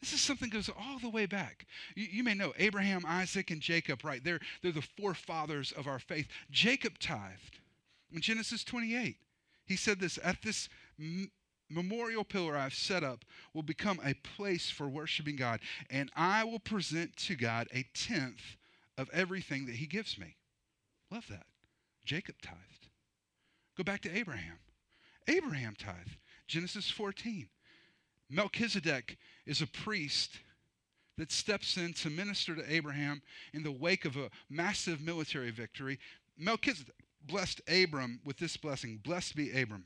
This 0.00 0.12
is 0.14 0.20
something 0.20 0.48
that 0.48 0.56
goes 0.56 0.70
all 0.70 0.98
the 0.98 1.10
way 1.10 1.26
back. 1.26 1.66
You, 1.94 2.06
you, 2.10 2.24
may 2.24 2.34
know 2.34 2.54
Abraham, 2.58 3.04
Isaac, 3.06 3.50
and 3.50 3.60
Jacob, 3.60 4.02
right? 4.02 4.24
They're, 4.24 4.40
they're 4.62 4.72
the 4.72 4.82
forefathers 4.82 5.72
of 5.72 5.86
our 5.86 5.98
faith. 5.98 6.26
Jacob 6.50 6.98
tithed. 6.98 7.58
In 8.12 8.20
Genesis 8.20 8.64
28, 8.64 9.16
he 9.66 9.76
said 9.76 10.00
this 10.00 10.18
At 10.24 10.42
this 10.42 10.68
memorial 11.68 12.24
pillar 12.24 12.56
I've 12.56 12.74
set 12.74 13.04
up 13.04 13.24
will 13.54 13.62
become 13.62 14.00
a 14.02 14.14
place 14.14 14.70
for 14.70 14.88
worshiping 14.88 15.36
God, 15.36 15.60
and 15.90 16.10
I 16.16 16.44
will 16.44 16.58
present 16.58 17.16
to 17.18 17.36
God 17.36 17.68
a 17.72 17.84
tenth 17.94 18.56
of 18.96 19.08
everything 19.12 19.66
that 19.66 19.76
he 19.76 19.86
gives 19.86 20.18
me. 20.18 20.36
Love 21.10 21.26
that. 21.28 21.46
Jacob 22.04 22.36
tithed. 22.42 22.79
Go 23.80 23.84
back 23.84 24.02
to 24.02 24.14
Abraham. 24.14 24.58
Abraham 25.26 25.74
tithe. 25.74 25.94
Genesis 26.46 26.90
14. 26.90 27.48
Melchizedek 28.28 29.16
is 29.46 29.62
a 29.62 29.66
priest 29.66 30.38
that 31.16 31.32
steps 31.32 31.78
in 31.78 31.94
to 31.94 32.10
minister 32.10 32.54
to 32.54 32.70
Abraham 32.70 33.22
in 33.54 33.62
the 33.62 33.72
wake 33.72 34.04
of 34.04 34.18
a 34.18 34.28
massive 34.50 35.00
military 35.00 35.50
victory. 35.50 35.98
Melchizedek 36.36 36.92
blessed 37.26 37.62
Abram 37.68 38.20
with 38.22 38.36
this 38.36 38.54
blessing 38.58 39.00
Blessed 39.02 39.34
be 39.34 39.58
Abram 39.58 39.84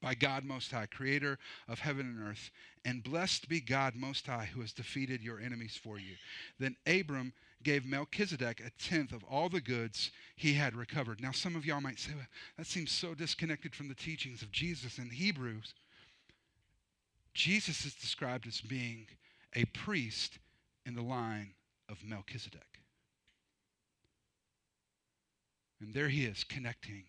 by 0.00 0.14
God 0.14 0.46
Most 0.46 0.70
High, 0.70 0.86
creator 0.86 1.38
of 1.68 1.80
heaven 1.80 2.06
and 2.06 2.26
earth, 2.26 2.50
and 2.86 3.04
blessed 3.04 3.46
be 3.46 3.60
God 3.60 3.94
Most 3.94 4.26
High, 4.26 4.48
who 4.54 4.62
has 4.62 4.72
defeated 4.72 5.20
your 5.20 5.38
enemies 5.38 5.78
for 5.82 5.98
you. 5.98 6.14
Then 6.58 6.76
Abram 6.86 7.34
gave 7.62 7.84
Melchizedek 7.84 8.60
a 8.60 8.70
tenth 8.82 9.12
of 9.12 9.24
all 9.24 9.48
the 9.48 9.60
goods 9.60 10.10
he 10.36 10.54
had 10.54 10.74
recovered. 10.74 11.20
Now, 11.20 11.32
some 11.32 11.56
of 11.56 11.66
y'all 11.66 11.80
might 11.80 11.98
say, 11.98 12.12
well, 12.14 12.26
that 12.58 12.66
seems 12.66 12.92
so 12.92 13.14
disconnected 13.14 13.74
from 13.74 13.88
the 13.88 13.94
teachings 13.94 14.42
of 14.42 14.52
Jesus 14.52 14.98
in 14.98 15.10
Hebrews. 15.10 15.74
Jesus 17.34 17.84
is 17.84 17.94
described 17.94 18.46
as 18.46 18.60
being 18.60 19.06
a 19.54 19.64
priest 19.66 20.38
in 20.84 20.94
the 20.94 21.02
line 21.02 21.54
of 21.88 21.98
Melchizedek. 22.04 22.80
And 25.80 25.92
there 25.92 26.08
he 26.08 26.24
is 26.24 26.44
connecting 26.44 27.04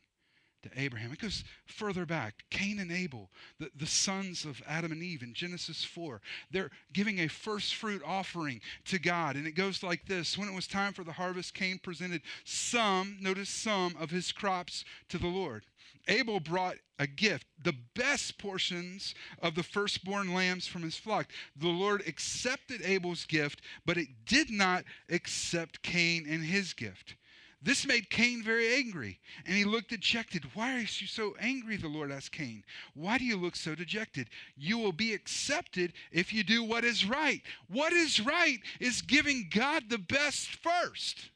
to 0.64 0.70
Abraham. 0.76 1.12
It 1.12 1.20
goes 1.20 1.44
further 1.66 2.06
back. 2.06 2.44
Cain 2.50 2.80
and 2.80 2.92
Abel, 2.92 3.30
the, 3.60 3.70
the 3.76 3.86
sons 3.86 4.46
of 4.46 4.62
Adam 4.68 4.92
and 4.92 5.04
Eve 5.04 5.24
in 5.24 5.34
Genesis 5.34 5.84
4, 5.84 6.22
they're 6.52 6.72
giving 6.94 7.20
a 7.20 7.28
first 7.28 7.76
fruit 7.76 8.02
offering 8.06 8.62
to 8.86 9.00
God. 9.00 9.36
And 9.36 9.48
it 9.48 9.52
goes 9.52 9.84
like 9.84 10.06
this 10.06 10.38
When 10.38 10.50
it 10.50 10.56
was 10.56 10.68
time 10.68 10.94
for 10.94 11.04
the 11.04 11.12
harvest, 11.14 11.54
Cain 11.54 11.80
presented 11.80 12.22
some, 12.44 13.18
notice 13.22 13.50
some, 13.50 13.96
of 14.00 14.10
his 14.10 14.32
crops 14.32 14.84
to 15.10 15.18
the 15.18 15.28
Lord. 15.28 15.64
Abel 16.08 16.40
brought 16.40 16.76
a 17.00 17.08
gift, 17.08 17.46
the 17.62 17.76
best 17.96 18.38
portions 18.38 19.14
of 19.42 19.56
the 19.56 19.64
firstborn 19.64 20.34
lambs 20.34 20.66
from 20.66 20.82
his 20.82 20.98
flock. 20.98 21.28
The 21.56 21.68
Lord 21.68 22.02
accepted 22.08 22.82
Abel's 22.84 23.26
gift, 23.26 23.62
but 23.86 23.98
it 23.98 24.08
did 24.26 24.50
not 24.50 24.86
accept 25.10 25.82
Cain 25.82 26.26
and 26.28 26.44
his 26.44 26.74
gift. 26.74 27.16
This 27.62 27.88
made 27.88 28.10
Cain 28.12 28.44
very 28.44 28.76
angry, 28.76 29.20
and 29.46 29.56
he 29.58 29.64
looked 29.64 29.90
dejected. 29.90 30.44
Why 30.54 30.76
are 30.76 30.80
you 30.80 30.86
so 30.86 31.36
angry? 31.40 31.76
The 31.76 31.88
Lord 31.88 32.12
asked 32.12 32.32
Cain. 32.32 32.64
Why 32.94 33.18
do 33.18 33.26
you 33.26 33.36
look 33.36 33.56
so 33.56 33.74
dejected? 33.74 34.30
You 34.56 34.78
will 34.78 34.92
be 34.92 35.14
accepted 35.14 35.94
if 36.12 36.32
you 36.32 36.44
do 36.44 36.64
what 36.64 36.84
is 36.84 37.06
right. 37.06 37.42
What 37.68 37.94
is 37.94 38.20
right 38.20 38.60
is 38.80 39.02
giving 39.02 39.50
God 39.52 39.86
the 39.90 39.98
best 39.98 40.50
first. 40.58 41.32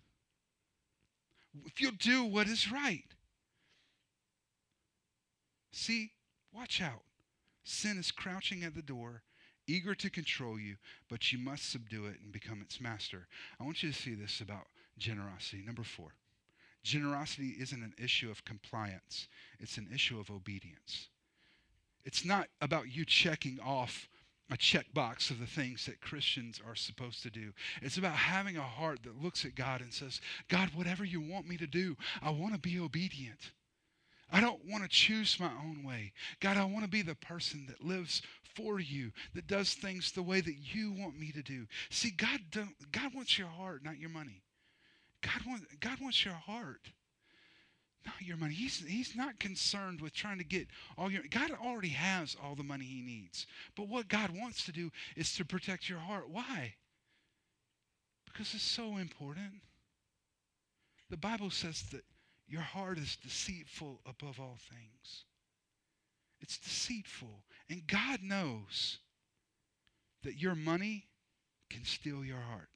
If 1.65 1.81
you'll 1.81 1.91
do 1.97 2.23
what 2.23 2.47
is 2.47 2.71
right. 2.71 3.03
See, 5.71 6.11
watch 6.53 6.81
out. 6.81 7.01
Sin 7.63 7.97
is 7.97 8.11
crouching 8.11 8.63
at 8.63 8.75
the 8.75 8.81
door, 8.81 9.23
eager 9.67 9.95
to 9.95 10.09
control 10.09 10.59
you, 10.59 10.75
but 11.09 11.31
you 11.31 11.39
must 11.39 11.71
subdue 11.71 12.05
it 12.05 12.19
and 12.21 12.31
become 12.31 12.61
its 12.61 12.79
master. 12.79 13.27
I 13.59 13.63
want 13.63 13.81
you 13.81 13.91
to 13.91 13.97
see 13.97 14.13
this 14.13 14.39
about 14.39 14.67
generosity. 14.97 15.63
Number 15.65 15.83
four, 15.83 16.13
generosity 16.83 17.55
isn't 17.59 17.83
an 17.83 17.93
issue 17.97 18.29
of 18.29 18.45
compliance, 18.45 19.27
it's 19.59 19.77
an 19.77 19.87
issue 19.93 20.19
of 20.19 20.29
obedience. 20.29 21.09
It's 22.03 22.25
not 22.25 22.47
about 22.61 22.95
you 22.95 23.05
checking 23.05 23.59
off 23.63 24.09
a 24.51 24.57
checkbox 24.57 25.29
of 25.29 25.39
the 25.39 25.45
things 25.45 25.85
that 25.85 26.01
Christians 26.01 26.59
are 26.67 26.75
supposed 26.75 27.23
to 27.23 27.29
do. 27.29 27.53
It's 27.81 27.97
about 27.97 28.15
having 28.15 28.57
a 28.57 28.61
heart 28.61 29.03
that 29.03 29.21
looks 29.21 29.45
at 29.45 29.55
God 29.55 29.81
and 29.81 29.93
says, 29.93 30.19
God, 30.49 30.69
whatever 30.75 31.05
you 31.05 31.21
want 31.21 31.47
me 31.47 31.57
to 31.57 31.67
do, 31.67 31.95
I 32.21 32.31
want 32.31 32.53
to 32.53 32.59
be 32.59 32.79
obedient. 32.79 33.51
I 34.31 34.41
don't 34.41 34.65
want 34.65 34.83
to 34.83 34.89
choose 34.89 35.39
my 35.39 35.51
own 35.63 35.83
way. 35.85 36.11
God, 36.39 36.57
I 36.57 36.65
want 36.65 36.83
to 36.83 36.89
be 36.89 37.01
the 37.01 37.15
person 37.15 37.65
that 37.67 37.85
lives 37.85 38.21
for 38.55 38.79
you, 38.79 39.11
that 39.33 39.47
does 39.47 39.73
things 39.73 40.11
the 40.11 40.23
way 40.23 40.41
that 40.41 40.55
you 40.73 40.91
want 40.91 41.17
me 41.19 41.31
to 41.31 41.41
do. 41.41 41.65
See, 41.89 42.11
God, 42.11 42.39
God 42.91 43.13
wants 43.13 43.37
your 43.37 43.47
heart, 43.47 43.83
not 43.83 43.99
your 43.99 44.09
money. 44.09 44.41
God, 45.21 45.45
want, 45.47 45.63
God 45.79 45.99
wants 46.01 46.25
your 46.25 46.33
heart, 46.33 46.81
not 48.05 48.15
your 48.21 48.37
money. 48.37 48.53
He's, 48.53 48.83
he's 48.85 49.15
not 49.15 49.39
concerned 49.39 50.01
with 50.01 50.13
trying 50.13 50.39
to 50.39 50.43
get 50.43 50.67
all 50.97 51.11
your. 51.11 51.23
God 51.29 51.51
already 51.63 51.89
has 51.89 52.35
all 52.43 52.55
the 52.55 52.63
money 52.63 52.85
he 52.85 53.01
needs. 53.01 53.45
But 53.75 53.87
what 53.87 54.07
God 54.07 54.31
wants 54.35 54.65
to 54.65 54.71
do 54.71 54.89
is 55.15 55.35
to 55.35 55.45
protect 55.45 55.87
your 55.87 55.99
heart. 55.99 56.29
Why? 56.29 56.73
Because 58.25 58.53
it's 58.53 58.63
so 58.63 58.97
important. 58.97 59.61
The 61.09 61.17
Bible 61.17 61.51
says 61.51 61.83
that 61.91 62.03
your 62.47 62.61
heart 62.61 62.97
is 62.97 63.17
deceitful 63.17 64.01
above 64.05 64.39
all 64.39 64.57
things. 64.69 65.25
It's 66.41 66.57
deceitful. 66.57 67.43
And 67.69 67.85
God 67.85 68.23
knows 68.23 68.97
that 70.23 70.41
your 70.41 70.55
money 70.55 71.05
can 71.69 71.85
steal 71.85 72.25
your 72.25 72.39
heart. 72.39 72.70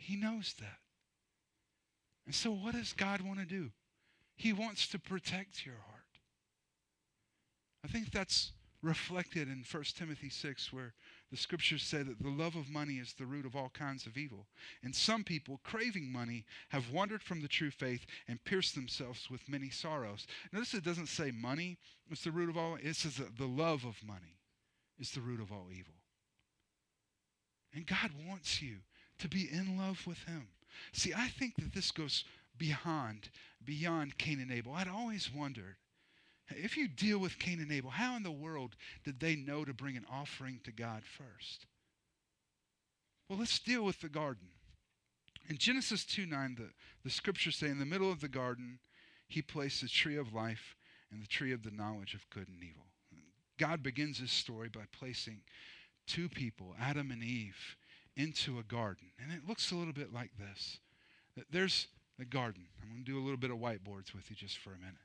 He 0.00 0.16
knows 0.16 0.54
that. 0.60 0.78
And 2.26 2.34
so, 2.34 2.50
what 2.50 2.74
does 2.74 2.92
God 2.92 3.20
want 3.20 3.38
to 3.38 3.44
do? 3.44 3.70
He 4.34 4.52
wants 4.52 4.88
to 4.88 4.98
protect 4.98 5.66
your 5.66 5.76
heart. 5.86 6.00
I 7.84 7.88
think 7.88 8.10
that's 8.10 8.52
reflected 8.82 9.48
in 9.48 9.62
1 9.70 9.82
Timothy 9.96 10.30
6, 10.30 10.72
where 10.72 10.94
the 11.30 11.36
scriptures 11.36 11.82
say 11.82 12.02
that 12.02 12.22
the 12.22 12.30
love 12.30 12.56
of 12.56 12.70
money 12.70 12.94
is 12.94 13.12
the 13.12 13.26
root 13.26 13.44
of 13.44 13.54
all 13.54 13.70
kinds 13.74 14.06
of 14.06 14.16
evil. 14.16 14.46
And 14.82 14.94
some 14.94 15.22
people, 15.22 15.60
craving 15.64 16.10
money, 16.10 16.46
have 16.70 16.90
wandered 16.90 17.22
from 17.22 17.42
the 17.42 17.48
true 17.48 17.70
faith 17.70 18.06
and 18.26 18.42
pierced 18.44 18.74
themselves 18.74 19.28
with 19.30 19.48
many 19.48 19.68
sorrows. 19.68 20.26
Notice 20.50 20.72
it 20.72 20.84
doesn't 20.84 21.08
say 21.08 21.30
money 21.30 21.78
is 22.10 22.24
the 22.24 22.30
root 22.30 22.48
of 22.48 22.56
all, 22.56 22.78
it 22.82 22.96
says 22.96 23.16
that 23.16 23.36
the 23.36 23.46
love 23.46 23.84
of 23.84 24.02
money 24.02 24.38
is 24.98 25.10
the 25.10 25.20
root 25.20 25.40
of 25.40 25.52
all 25.52 25.68
evil. 25.70 25.94
And 27.74 27.86
God 27.86 28.10
wants 28.26 28.62
you 28.62 28.76
to 29.20 29.28
be 29.28 29.48
in 29.50 29.78
love 29.78 30.06
with 30.06 30.18
Him. 30.24 30.48
See, 30.92 31.12
I 31.14 31.28
think 31.28 31.56
that 31.56 31.72
this 31.72 31.90
goes 31.90 32.24
beyond 32.58 33.30
beyond 33.64 34.18
Cain 34.18 34.40
and 34.40 34.50
Abel. 34.50 34.72
I'd 34.72 34.88
always 34.88 35.30
wondered 35.32 35.76
if 36.56 36.76
you 36.76 36.88
deal 36.88 37.18
with 37.18 37.38
Cain 37.38 37.60
and 37.60 37.70
Abel, 37.70 37.90
how 37.90 38.16
in 38.16 38.22
the 38.22 38.30
world 38.30 38.74
did 39.04 39.20
they 39.20 39.36
know 39.36 39.64
to 39.64 39.72
bring 39.72 39.96
an 39.96 40.06
offering 40.10 40.60
to 40.64 40.72
God 40.72 41.02
first? 41.04 41.66
Well, 43.28 43.38
let's 43.38 43.60
deal 43.60 43.84
with 43.84 44.00
the 44.00 44.08
garden. 44.08 44.48
In 45.48 45.58
Genesis 45.58 46.04
2 46.04 46.26
9, 46.26 46.56
the, 46.58 46.70
the 47.04 47.10
scriptures 47.10 47.56
say, 47.56 47.68
In 47.68 47.78
the 47.78 47.86
middle 47.86 48.10
of 48.10 48.20
the 48.20 48.28
garden, 48.28 48.80
he 49.28 49.42
placed 49.42 49.80
the 49.80 49.88
tree 49.88 50.16
of 50.16 50.34
life 50.34 50.76
and 51.12 51.22
the 51.22 51.28
tree 51.28 51.52
of 51.52 51.62
the 51.62 51.70
knowledge 51.70 52.14
of 52.14 52.28
good 52.30 52.48
and 52.48 52.62
evil. 52.62 52.86
God 53.58 53.82
begins 53.82 54.18
his 54.18 54.32
story 54.32 54.68
by 54.68 54.84
placing 54.90 55.42
two 56.06 56.28
people, 56.28 56.74
Adam 56.80 57.10
and 57.10 57.22
Eve, 57.22 57.76
into 58.20 58.58
a 58.58 58.62
garden. 58.62 59.06
And 59.22 59.32
it 59.32 59.48
looks 59.48 59.72
a 59.72 59.74
little 59.74 59.92
bit 59.92 60.12
like 60.12 60.30
this. 60.38 60.78
There's 61.50 61.86
the 62.18 62.24
garden. 62.24 62.66
I'm 62.82 62.88
going 62.88 63.04
to 63.04 63.10
do 63.10 63.18
a 63.18 63.24
little 63.24 63.38
bit 63.38 63.50
of 63.50 63.56
whiteboards 63.56 64.14
with 64.14 64.28
you 64.28 64.36
just 64.36 64.58
for 64.58 64.70
a 64.70 64.78
minute. 64.78 64.96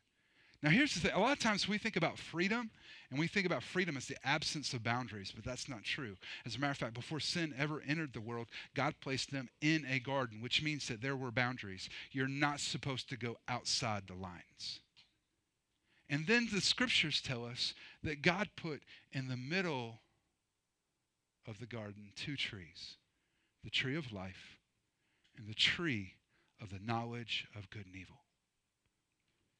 Now, 0.62 0.69
here's 0.71 0.93
the 0.93 0.99
thing 0.99 1.12
a 1.13 1.19
lot 1.19 1.34
of 1.34 1.39
times 1.39 1.67
we 1.67 1.78
think 1.78 1.95
about 1.95 2.17
freedom, 2.17 2.71
and 3.10 3.19
we 3.19 3.28
think 3.28 3.45
about 3.45 3.62
freedom 3.62 3.95
as 3.97 4.08
the 4.08 4.17
absence 4.25 4.73
of 4.73 4.84
boundaries, 4.84 5.32
but 5.34 5.45
that's 5.45 5.69
not 5.69 5.84
true. 5.84 6.15
As 6.45 6.56
a 6.56 6.60
matter 6.60 6.71
of 6.71 6.78
fact, 6.78 6.93
before 6.93 7.19
sin 7.19 7.54
ever 7.58 7.84
entered 7.88 8.13
the 8.13 8.21
world, 8.21 8.47
God 8.73 8.95
placed 8.99 9.32
them 9.32 9.49
in 9.62 9.86
a 9.89 9.99
garden, 9.99 10.41
which 10.41 10.63
means 10.63 10.88
that 10.88 11.01
there 11.01 11.15
were 11.15 11.32
boundaries. 11.32 11.88
You're 12.12 12.28
not 12.28 12.60
supposed 12.60 13.10
to 13.10 13.17
go 13.17 13.38
outside 13.47 14.04
the 14.08 14.15
lines. 14.15 14.80
And 16.10 16.25
then 16.25 16.47
the 16.51 16.62
scriptures 16.62 17.21
tell 17.21 17.45
us 17.45 17.73
that 18.04 18.21
God 18.21 18.49
put 18.56 18.82
in 19.12 19.28
the 19.28 19.38
middle 19.38 19.99
of 21.47 21.60
the 21.60 21.65
garden 21.67 22.12
two 22.15 22.36
trees 22.36 22.97
the 23.65 23.71
tree 23.71 23.97
of 23.97 24.13
life 24.13 24.60
and 25.38 25.47
the 25.47 25.56
tree 25.56 26.13
of 26.62 26.69
the 26.69 26.80
knowledge 26.80 27.47
of 27.58 27.69
good 27.71 27.86
and 27.86 27.95
evil. 27.95 28.15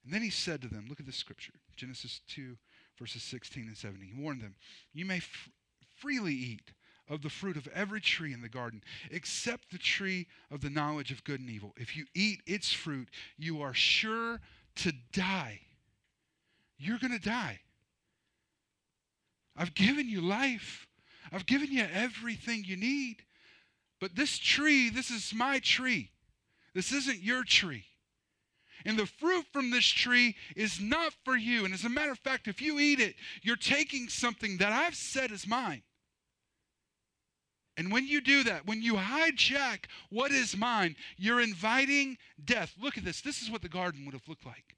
And 0.06 0.14
then 0.14 0.22
he 0.22 0.30
said 0.30 0.62
to 0.62 0.68
them, 0.68 0.86
Look 0.88 1.00
at 1.00 1.08
this 1.08 1.18
scripture, 1.18 1.54
Genesis 1.76 2.22
2, 2.30 2.56
verses 2.98 3.24
16 3.24 3.66
and 3.66 3.76
17. 3.76 4.08
He 4.16 4.22
warned 4.22 4.42
them, 4.42 4.56
You 4.94 5.06
may 5.06 5.18
f- 5.18 5.50
freely 5.98 6.34
eat 6.34 6.72
of 7.10 7.24
the 7.24 7.30
fruit 7.30 7.58
of 7.58 7.68
every 7.74 8.00
tree 8.00 8.32
in 8.32 8.42
the 8.42 8.50
garden, 8.50 8.84
except 9.12 9.72
the 9.72 9.78
tree 9.80 10.28
of 10.52 10.62
the 10.62 10.70
knowledge 10.70 11.12
of 11.12 11.24
good 11.24 11.40
and 11.40 11.50
evil. 11.50 11.74
If 11.76 11.98
you 11.98 12.06
eat 12.14 12.42
its 12.46 12.72
fruit, 12.72 13.10
you 13.38 13.62
are 13.62 13.74
sure 13.74 14.40
to 14.78 14.94
die. 15.12 15.62
You're 16.78 17.00
going 17.00 17.14
to 17.14 17.20
die. 17.20 17.60
I've 19.58 19.74
given 19.74 20.08
you 20.08 20.22
life, 20.22 20.86
I've 21.32 21.46
given 21.46 21.72
you 21.72 21.88
everything 21.92 22.64
you 22.66 22.78
need. 22.78 23.24
But 24.00 24.16
this 24.16 24.38
tree, 24.38 24.90
this 24.90 25.10
is 25.10 25.34
my 25.34 25.60
tree. 25.60 26.12
This 26.74 26.92
isn't 26.92 27.24
your 27.24 27.44
tree. 27.44 27.86
And 28.86 29.00
the 29.00 29.06
fruit 29.06 29.46
from 29.52 29.72
this 29.72 29.86
tree 29.86 30.36
is 30.56 30.80
not 30.80 31.14
for 31.24 31.36
you. 31.36 31.66
And 31.66 31.74
as 31.74 31.86
a 31.86 31.90
matter 31.90 32.12
of 32.12 32.20
fact, 32.20 32.48
if 32.48 32.62
you 32.62 32.80
eat 32.80 33.00
it, 33.00 33.16
you're 33.42 33.56
taking 33.56 34.10
something 34.10 34.58
that 34.58 34.72
I've 34.72 34.96
said 34.96 35.32
is 35.32 35.48
mine. 35.48 35.82
And 37.78 37.92
when 37.92 38.08
you 38.08 38.22
do 38.22 38.44
that, 38.44 38.66
when 38.66 38.82
you 38.82 38.94
hijack 38.94 39.86
what 40.10 40.32
is 40.32 40.56
mine, 40.56 40.96
you're 41.18 41.42
inviting 41.42 42.18
death. 42.44 42.74
Look 42.80 42.98
at 42.98 43.04
this. 43.04 43.22
This 43.22 43.42
is 43.42 43.50
what 43.50 43.62
the 43.62 43.70
garden 43.70 44.06
would 44.06 44.14
have 44.14 44.28
looked 44.28 44.46
like 44.46 44.76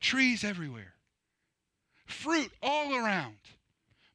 trees 0.00 0.42
everywhere, 0.42 0.94
fruit 2.06 2.50
all 2.60 2.94
around. 2.94 3.38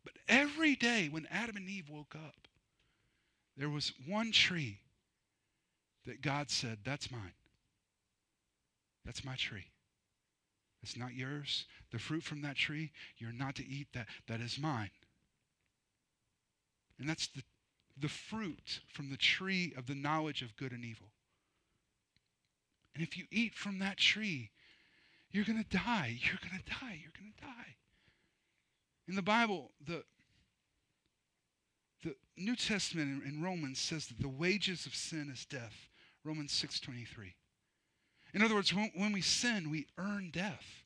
But 0.04 0.14
every 0.28 0.76
day 0.76 1.08
when 1.10 1.26
Adam 1.32 1.56
and 1.56 1.70
Eve 1.70 1.90
woke 1.90 2.14
up, 2.14 2.48
there 3.58 3.70
was 3.70 3.91
one 4.06 4.32
tree 4.32 4.80
that 6.06 6.22
God 6.22 6.50
said, 6.50 6.80
That's 6.84 7.12
mine. 7.12 7.34
That's 9.04 9.26
my 9.26 9.36
tree. 9.36 9.65
It's 10.84 10.96
not 10.96 11.13
yours. 11.13 11.65
The 11.91 12.00
fruit 12.00 12.24
from 12.24 12.41
that 12.43 12.56
tree, 12.56 12.91
you're 13.17 13.34
not 13.34 13.56
to 13.56 13.67
eat 13.67 13.88
that. 13.93 14.08
That 14.28 14.41
is 14.41 14.60
mine. 14.60 14.91
And 17.00 17.10
that's 17.10 17.28
the, 17.28 17.41
the 18.00 18.10
fruit 18.10 18.82
from 18.93 19.10
the 19.10 19.17
tree 19.17 19.74
of 19.78 19.88
the 19.88 19.96
knowledge 19.96 20.41
of 20.41 20.56
good 20.56 20.72
and 20.72 20.86
evil. 20.86 21.08
And 22.93 23.04
if 23.04 23.17
you 23.17 23.26
eat 23.32 23.56
from 23.56 23.80
that 23.80 23.98
tree, 23.98 24.52
you're 25.32 25.46
going 25.46 25.63
to 25.63 25.78
die. 25.78 26.20
You're 26.22 26.39
going 26.41 26.62
to 26.63 26.70
die. 26.70 27.00
You're 27.02 27.13
going 27.17 27.34
to 27.38 27.43
die. 27.43 27.76
In 29.08 29.15
the 29.15 29.22
Bible, 29.22 29.72
the, 29.86 30.04
the 32.04 32.16
New 32.38 32.56
Testament 32.56 33.24
in, 33.26 33.42
Romans 33.42 33.80
says 33.80 34.08
that 34.08 34.22
the 34.22 34.30
wages 34.30 34.86
of 34.86 34.96
sin 34.96 35.30
is 35.32 35.46
death. 35.46 35.90
Romans 36.24 36.52
6.23. 36.52 37.34
In 38.34 38.42
other 38.42 38.56
words, 38.56 38.74
when, 38.74 38.92
when 38.96 39.14
we 39.14 39.22
sin, 39.22 39.70
we 39.70 39.88
earn 39.98 40.30
death. 40.32 40.84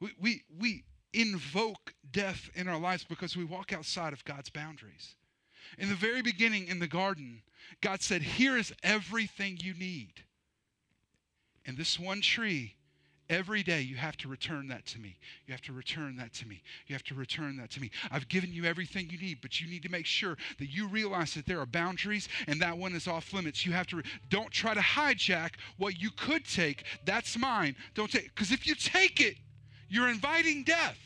We, 0.00 0.10
we, 0.20 0.42
we 0.58 0.84
invoke 1.12 1.94
death 2.10 2.50
in 2.54 2.68
our 2.68 2.78
lives 2.78 3.04
because 3.04 3.36
we 3.36 3.44
walk 3.44 3.72
outside 3.72 4.12
of 4.12 4.24
God's 4.24 4.50
boundaries. 4.50 5.14
In 5.78 5.88
the 5.88 5.94
very 5.94 6.22
beginning 6.22 6.68
in 6.68 6.78
the 6.78 6.88
garden, 6.88 7.42
God 7.80 8.02
said, 8.02 8.22
Here 8.22 8.56
is 8.56 8.72
everything 8.82 9.58
you 9.60 9.74
need. 9.74 10.24
And 11.66 11.76
this 11.76 11.98
one 11.98 12.20
tree 12.20 12.76
Every 13.30 13.62
day 13.62 13.80
you 13.80 13.96
have 13.96 14.18
to 14.18 14.28
return 14.28 14.68
that 14.68 14.84
to 14.86 14.98
me. 14.98 15.16
You 15.46 15.52
have 15.52 15.62
to 15.62 15.72
return 15.72 16.16
that 16.16 16.34
to 16.34 16.46
me. 16.46 16.62
You 16.86 16.94
have 16.94 17.04
to 17.04 17.14
return 17.14 17.56
that 17.56 17.70
to 17.70 17.80
me. 17.80 17.90
I've 18.10 18.28
given 18.28 18.52
you 18.52 18.64
everything 18.66 19.08
you 19.08 19.18
need, 19.18 19.38
but 19.40 19.60
you 19.60 19.66
need 19.66 19.82
to 19.84 19.90
make 19.90 20.04
sure 20.04 20.36
that 20.58 20.66
you 20.66 20.88
realize 20.88 21.32
that 21.34 21.46
there 21.46 21.58
are 21.58 21.66
boundaries 21.66 22.28
and 22.46 22.60
that 22.60 22.76
one 22.76 22.94
is 22.94 23.08
off 23.08 23.32
limits. 23.32 23.64
You 23.64 23.72
have 23.72 23.86
to 23.88 23.96
re- 23.96 24.02
don't 24.28 24.50
try 24.50 24.74
to 24.74 24.80
hijack 24.80 25.52
what 25.78 25.98
you 25.98 26.10
could 26.10 26.44
take. 26.44 26.84
That's 27.06 27.38
mine. 27.38 27.76
Don't 27.94 28.10
take 28.10 28.34
because 28.34 28.52
if 28.52 28.66
you 28.66 28.74
take 28.74 29.22
it, 29.22 29.36
you're 29.88 30.10
inviting 30.10 30.62
death. 30.62 30.98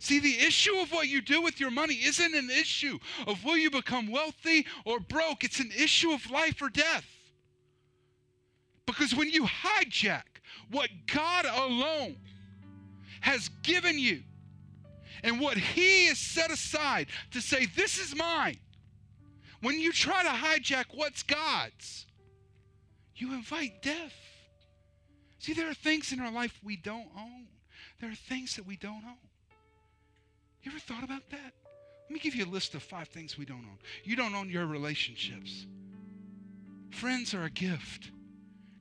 See, 0.00 0.18
the 0.18 0.38
issue 0.40 0.76
of 0.80 0.90
what 0.90 1.08
you 1.08 1.22
do 1.22 1.40
with 1.40 1.60
your 1.60 1.70
money 1.70 1.94
isn't 1.94 2.34
an 2.34 2.50
issue 2.50 2.98
of 3.26 3.42
will 3.44 3.56
you 3.56 3.70
become 3.70 4.10
wealthy 4.10 4.66
or 4.84 4.98
broke. 4.98 5.44
It's 5.44 5.60
an 5.60 5.70
issue 5.74 6.10
of 6.10 6.28
life 6.30 6.60
or 6.60 6.68
death. 6.68 7.06
Because 8.96 9.14
when 9.14 9.28
you 9.28 9.44
hijack 9.44 10.22
what 10.70 10.88
God 11.12 11.46
alone 11.46 12.16
has 13.20 13.48
given 13.62 13.98
you 13.98 14.22
and 15.24 15.40
what 15.40 15.56
He 15.56 16.06
has 16.06 16.18
set 16.18 16.50
aside 16.50 17.08
to 17.32 17.40
say, 17.40 17.66
This 17.66 17.98
is 17.98 18.14
mine, 18.14 18.56
when 19.62 19.80
you 19.80 19.90
try 19.92 20.22
to 20.22 20.28
hijack 20.28 20.84
what's 20.94 21.22
God's, 21.24 22.06
you 23.16 23.32
invite 23.32 23.82
death. 23.82 24.14
See, 25.38 25.54
there 25.54 25.68
are 25.68 25.74
things 25.74 26.12
in 26.12 26.20
our 26.20 26.32
life 26.32 26.58
we 26.62 26.76
don't 26.76 27.08
own, 27.18 27.46
there 28.00 28.10
are 28.10 28.14
things 28.28 28.56
that 28.56 28.66
we 28.66 28.76
don't 28.76 29.04
own. 29.04 29.28
You 30.62 30.70
ever 30.70 30.80
thought 30.80 31.04
about 31.04 31.28
that? 31.30 31.52
Let 32.04 32.10
me 32.10 32.20
give 32.20 32.34
you 32.34 32.44
a 32.44 32.46
list 32.46 32.74
of 32.74 32.82
five 32.82 33.08
things 33.08 33.36
we 33.36 33.44
don't 33.44 33.56
own. 33.56 33.78
You 34.04 34.14
don't 34.14 34.34
own 34.34 34.50
your 34.50 34.66
relationships. 34.66 35.66
Friends 36.90 37.34
are 37.34 37.44
a 37.44 37.50
gift. 37.50 38.10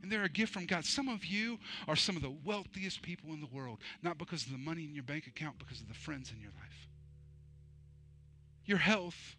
And 0.04 0.12
they're 0.12 0.26
a 0.26 0.30
gift 0.30 0.54
from 0.54 0.66
God. 0.66 0.84
Some 0.84 1.08
of 1.08 1.26
you 1.26 1.58
are 1.88 1.96
some 1.96 2.18
of 2.18 2.22
the 2.22 2.34
wealthiest 2.44 3.02
people 3.02 3.32
in 3.32 3.40
the 3.40 3.48
world, 3.48 3.80
not 4.02 4.18
because 4.18 4.46
of 4.46 4.52
the 4.52 4.58
money 4.58 4.84
in 4.84 4.94
your 4.94 5.04
bank 5.04 5.28
account, 5.28 5.58
because 5.58 5.80
of 5.80 5.88
the 5.88 5.94
friends 5.94 6.30
in 6.30 6.42
your 6.42 6.52
life. 6.52 6.88
Your 8.66 8.80
health, 8.80 9.38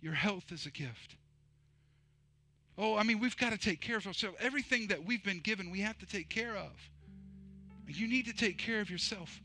your 0.00 0.14
health 0.14 0.50
is 0.50 0.64
a 0.64 0.70
gift. 0.70 1.16
Oh, 2.78 2.96
I 2.96 3.02
mean, 3.02 3.20
we've 3.20 3.36
got 3.36 3.52
to 3.52 3.58
take 3.58 3.82
care 3.82 3.98
of 3.98 4.06
ourselves. 4.06 4.38
Everything 4.40 4.86
that 4.86 5.04
we've 5.04 5.22
been 5.22 5.40
given, 5.40 5.70
we 5.70 5.80
have 5.80 5.98
to 5.98 6.06
take 6.06 6.30
care 6.30 6.56
of. 6.56 6.72
You 7.86 8.08
need 8.08 8.24
to 8.24 8.32
take 8.32 8.56
care 8.56 8.80
of 8.80 8.88
yourself. 8.88 9.42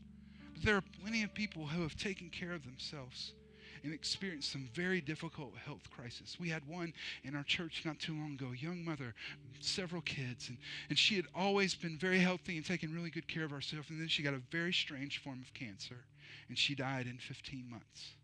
But 0.54 0.64
there 0.64 0.76
are 0.76 0.84
plenty 1.02 1.22
of 1.24 1.34
people 1.34 1.66
who 1.66 1.82
have 1.82 1.94
taken 1.94 2.30
care 2.30 2.54
of 2.54 2.64
themselves 2.64 3.34
and 3.82 3.92
experienced 3.92 4.52
some 4.52 4.68
very 4.74 5.00
difficult 5.00 5.52
health 5.64 5.90
crisis. 5.90 6.36
We 6.38 6.48
had 6.48 6.66
one 6.66 6.92
in 7.24 7.34
our 7.34 7.42
church 7.42 7.82
not 7.84 7.98
too 7.98 8.12
long 8.14 8.34
ago, 8.34 8.52
a 8.52 8.56
young 8.56 8.84
mother, 8.84 9.14
several 9.60 10.02
kids, 10.02 10.48
and, 10.48 10.58
and 10.88 10.98
she 10.98 11.16
had 11.16 11.26
always 11.34 11.74
been 11.74 11.98
very 11.98 12.18
healthy 12.18 12.56
and 12.56 12.66
taken 12.66 12.94
really 12.94 13.10
good 13.10 13.28
care 13.28 13.44
of 13.44 13.50
herself. 13.50 13.90
And 13.90 14.00
then 14.00 14.08
she 14.08 14.22
got 14.22 14.34
a 14.34 14.42
very 14.50 14.72
strange 14.72 15.22
form 15.22 15.40
of 15.40 15.52
cancer, 15.54 16.04
and 16.48 16.58
she 16.58 16.74
died 16.74 17.06
in 17.06 17.18
15 17.18 17.68
months. 17.70 18.14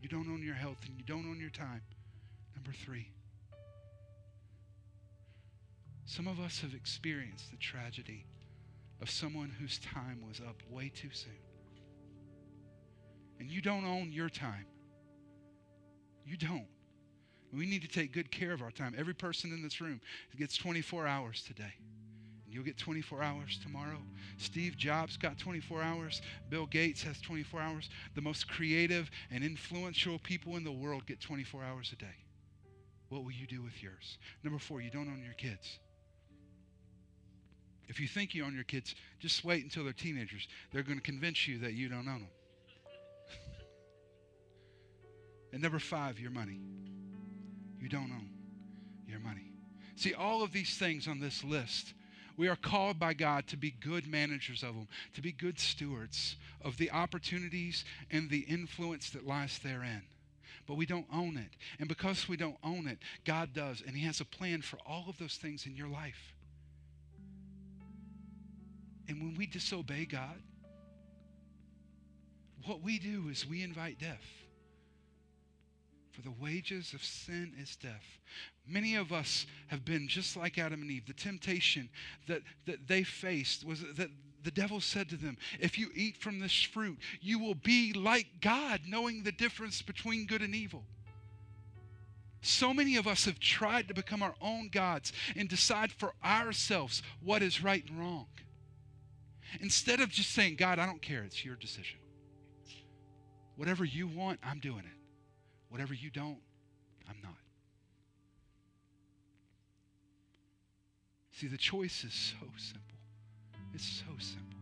You 0.00 0.08
don't 0.08 0.28
own 0.28 0.42
your 0.42 0.54
health 0.54 0.78
and 0.86 0.96
you 0.96 1.04
don't 1.04 1.28
own 1.28 1.40
your 1.40 1.50
time. 1.50 1.82
Number 2.54 2.70
three. 2.84 3.08
Some 6.04 6.28
of 6.28 6.38
us 6.38 6.60
have 6.60 6.74
experienced 6.74 7.50
the 7.50 7.56
tragedy 7.56 8.24
of 9.02 9.10
someone 9.10 9.50
whose 9.60 9.78
time 9.78 10.22
was 10.26 10.40
up 10.40 10.62
way 10.70 10.90
too 10.94 11.10
soon. 11.12 11.32
And 13.38 13.50
you 13.50 13.60
don't 13.60 13.84
own 13.84 14.12
your 14.12 14.28
time. 14.28 14.66
You 16.24 16.36
don't. 16.36 16.66
We 17.52 17.66
need 17.66 17.82
to 17.82 17.88
take 17.88 18.12
good 18.12 18.30
care 18.30 18.52
of 18.52 18.62
our 18.62 18.70
time. 18.70 18.94
Every 18.98 19.14
person 19.14 19.52
in 19.52 19.62
this 19.62 19.80
room 19.80 20.00
gets 20.36 20.56
24 20.56 21.06
hours 21.06 21.42
today. 21.46 21.72
And 22.44 22.52
you'll 22.54 22.64
get 22.64 22.76
24 22.76 23.22
hours 23.22 23.58
tomorrow. 23.62 23.98
Steve 24.36 24.76
Jobs 24.76 25.16
got 25.16 25.38
24 25.38 25.82
hours. 25.82 26.22
Bill 26.50 26.66
Gates 26.66 27.02
has 27.02 27.20
24 27.20 27.60
hours. 27.60 27.90
The 28.14 28.20
most 28.20 28.48
creative 28.48 29.10
and 29.30 29.44
influential 29.44 30.18
people 30.18 30.56
in 30.56 30.64
the 30.64 30.72
world 30.72 31.06
get 31.06 31.20
24 31.20 31.62
hours 31.62 31.90
a 31.92 31.96
day. 31.96 32.06
What 33.08 33.22
will 33.24 33.32
you 33.32 33.46
do 33.46 33.62
with 33.62 33.82
yours? 33.82 34.18
Number 34.42 34.58
four, 34.58 34.80
you 34.80 34.90
don't 34.90 35.08
own 35.08 35.22
your 35.24 35.34
kids. 35.34 35.78
If 37.88 38.00
you 38.00 38.08
think 38.08 38.34
you 38.34 38.44
own 38.44 38.54
your 38.54 38.64
kids, 38.64 38.96
just 39.20 39.44
wait 39.44 39.62
until 39.62 39.84
they're 39.84 39.92
teenagers. 39.92 40.48
They're 40.72 40.82
going 40.82 40.98
to 40.98 41.02
convince 41.02 41.46
you 41.46 41.58
that 41.60 41.74
you 41.74 41.88
don't 41.88 42.08
own 42.08 42.20
them. 42.20 42.28
And 45.52 45.62
number 45.62 45.78
five, 45.78 46.20
your 46.20 46.30
money. 46.30 46.60
You 47.80 47.88
don't 47.88 48.10
own 48.10 48.30
your 49.06 49.20
money. 49.20 49.52
See, 49.94 50.12
all 50.12 50.42
of 50.42 50.52
these 50.52 50.76
things 50.76 51.08
on 51.08 51.20
this 51.20 51.42
list, 51.44 51.94
we 52.36 52.48
are 52.48 52.56
called 52.56 52.98
by 52.98 53.14
God 53.14 53.46
to 53.48 53.56
be 53.56 53.70
good 53.70 54.06
managers 54.06 54.62
of 54.62 54.74
them, 54.74 54.88
to 55.14 55.22
be 55.22 55.32
good 55.32 55.58
stewards 55.58 56.36
of 56.62 56.76
the 56.76 56.90
opportunities 56.90 57.84
and 58.10 58.28
the 58.28 58.40
influence 58.40 59.10
that 59.10 59.26
lies 59.26 59.58
therein. 59.60 60.02
But 60.66 60.76
we 60.76 60.84
don't 60.84 61.06
own 61.12 61.36
it. 61.36 61.56
And 61.78 61.88
because 61.88 62.28
we 62.28 62.36
don't 62.36 62.58
own 62.62 62.88
it, 62.88 62.98
God 63.24 63.54
does. 63.54 63.82
And 63.86 63.96
He 63.96 64.04
has 64.04 64.20
a 64.20 64.24
plan 64.24 64.62
for 64.62 64.78
all 64.84 65.06
of 65.08 65.16
those 65.18 65.36
things 65.36 65.64
in 65.64 65.76
your 65.76 65.88
life. 65.88 66.34
And 69.08 69.20
when 69.20 69.36
we 69.36 69.46
disobey 69.46 70.04
God, 70.04 70.42
what 72.64 72.82
we 72.82 72.98
do 72.98 73.28
is 73.30 73.46
we 73.46 73.62
invite 73.62 74.00
death. 74.00 74.24
For 76.16 76.22
the 76.22 76.30
wages 76.30 76.94
of 76.94 77.04
sin 77.04 77.52
is 77.60 77.76
death. 77.76 78.18
Many 78.66 78.94
of 78.94 79.12
us 79.12 79.44
have 79.66 79.84
been 79.84 80.08
just 80.08 80.34
like 80.34 80.56
Adam 80.56 80.80
and 80.80 80.90
Eve. 80.90 81.06
The 81.06 81.12
temptation 81.12 81.90
that, 82.26 82.40
that 82.64 82.88
they 82.88 83.02
faced 83.02 83.66
was 83.66 83.82
that 83.96 84.08
the 84.42 84.50
devil 84.50 84.80
said 84.80 85.10
to 85.10 85.16
them, 85.16 85.36
If 85.60 85.78
you 85.78 85.90
eat 85.94 86.16
from 86.16 86.38
this 86.38 86.62
fruit, 86.62 86.96
you 87.20 87.38
will 87.38 87.54
be 87.54 87.92
like 87.92 88.26
God, 88.40 88.80
knowing 88.88 89.24
the 89.24 89.32
difference 89.32 89.82
between 89.82 90.24
good 90.24 90.40
and 90.40 90.54
evil. 90.54 90.84
So 92.40 92.72
many 92.72 92.96
of 92.96 93.06
us 93.06 93.26
have 93.26 93.38
tried 93.38 93.86
to 93.88 93.94
become 93.94 94.22
our 94.22 94.36
own 94.40 94.70
gods 94.72 95.12
and 95.36 95.50
decide 95.50 95.92
for 95.92 96.14
ourselves 96.24 97.02
what 97.22 97.42
is 97.42 97.62
right 97.62 97.84
and 97.86 97.98
wrong. 97.98 98.26
Instead 99.60 100.00
of 100.00 100.08
just 100.08 100.30
saying, 100.30 100.56
God, 100.56 100.78
I 100.78 100.86
don't 100.86 101.02
care, 101.02 101.24
it's 101.24 101.44
your 101.44 101.56
decision. 101.56 101.98
Whatever 103.56 103.84
you 103.84 104.06
want, 104.06 104.40
I'm 104.42 104.60
doing 104.60 104.78
it. 104.78 104.95
Whatever 105.68 105.94
you 105.94 106.10
don't, 106.10 106.38
I'm 107.08 107.16
not. 107.22 107.34
See, 111.32 111.48
the 111.48 111.58
choice 111.58 112.02
is 112.04 112.14
so 112.14 112.46
simple. 112.56 112.82
It's 113.74 113.86
so 113.86 114.12
simple. 114.18 114.58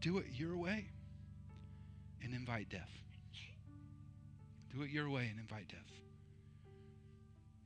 Do 0.00 0.18
it 0.18 0.26
your 0.32 0.56
way 0.56 0.86
and 2.22 2.34
invite 2.34 2.68
death. 2.68 2.90
Do 4.74 4.82
it 4.82 4.90
your 4.90 5.08
way 5.08 5.28
and 5.30 5.38
invite 5.38 5.68
death. 5.68 5.78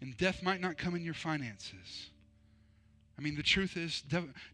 And 0.02 0.16
death 0.16 0.42
might 0.42 0.60
not 0.60 0.76
come 0.76 0.94
in 0.94 1.02
your 1.02 1.14
finances. 1.14 2.10
I 3.18 3.22
mean, 3.22 3.36
the 3.36 3.42
truth 3.42 3.76
is, 3.76 4.02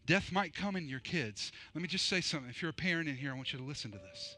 death 0.05 0.31
might 0.31 0.53
come 0.53 0.75
in 0.75 0.89
your 0.89 0.99
kids. 0.99 1.51
Let 1.73 1.81
me 1.81 1.87
just 1.87 2.07
say 2.07 2.19
something. 2.19 2.49
If 2.49 2.61
you're 2.61 2.71
a 2.71 2.73
parent 2.73 3.07
in 3.07 3.15
here, 3.15 3.31
I 3.31 3.35
want 3.35 3.53
you 3.53 3.59
to 3.59 3.65
listen 3.65 3.91
to 3.91 3.97
this. 3.97 4.37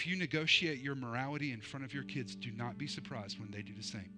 If 0.00 0.06
you 0.06 0.16
negotiate 0.16 0.78
your 0.80 0.94
morality 0.94 1.52
in 1.52 1.60
front 1.60 1.84
of 1.84 1.92
your 1.92 2.04
kids, 2.04 2.34
do 2.34 2.50
not 2.52 2.78
be 2.78 2.86
surprised 2.86 3.38
when 3.38 3.50
they 3.50 3.60
do 3.60 3.74
the 3.76 3.82
same. 3.82 4.08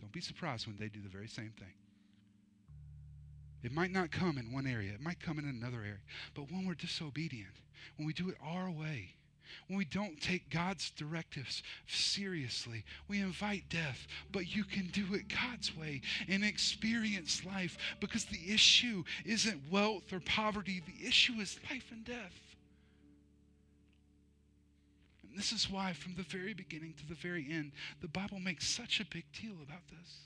Don't 0.00 0.10
be 0.10 0.20
surprised 0.20 0.66
when 0.66 0.76
they 0.76 0.88
do 0.88 1.00
the 1.00 1.08
very 1.08 1.28
same 1.28 1.52
thing. 1.56 1.72
It 3.62 3.70
might 3.70 3.92
not 3.92 4.10
come 4.10 4.38
in 4.38 4.50
one 4.50 4.66
area, 4.66 4.92
it 4.92 5.00
might 5.00 5.20
come 5.20 5.38
in 5.38 5.44
another 5.44 5.82
area. 5.82 6.00
But 6.34 6.50
when 6.50 6.66
we're 6.66 6.74
disobedient, 6.74 7.54
when 7.94 8.08
we 8.08 8.12
do 8.12 8.28
it 8.28 8.34
our 8.44 8.68
way, 8.68 9.14
when 9.68 9.78
we 9.78 9.84
don't 9.84 10.20
take 10.20 10.50
God's 10.50 10.90
directives 10.90 11.62
seriously, 11.86 12.84
we 13.08 13.20
invite 13.20 13.68
death, 13.68 14.06
but 14.30 14.54
you 14.54 14.64
can 14.64 14.88
do 14.88 15.14
it 15.14 15.28
God's 15.28 15.76
way 15.76 16.00
and 16.28 16.44
experience 16.44 17.44
life 17.44 17.76
because 18.00 18.24
the 18.26 18.52
issue 18.52 19.04
isn't 19.24 19.70
wealth 19.70 20.12
or 20.12 20.20
poverty, 20.20 20.82
the 20.86 21.06
issue 21.06 21.34
is 21.34 21.58
life 21.70 21.90
and 21.90 22.04
death. 22.04 22.52
And 25.28 25.38
this 25.38 25.52
is 25.52 25.70
why, 25.70 25.92
from 25.92 26.14
the 26.14 26.22
very 26.22 26.52
beginning 26.52 26.94
to 26.98 27.06
the 27.08 27.14
very 27.14 27.46
end, 27.50 27.72
the 28.00 28.08
Bible 28.08 28.38
makes 28.38 28.68
such 28.68 29.00
a 29.00 29.06
big 29.06 29.24
deal 29.32 29.54
about 29.62 29.88
this. 29.88 30.18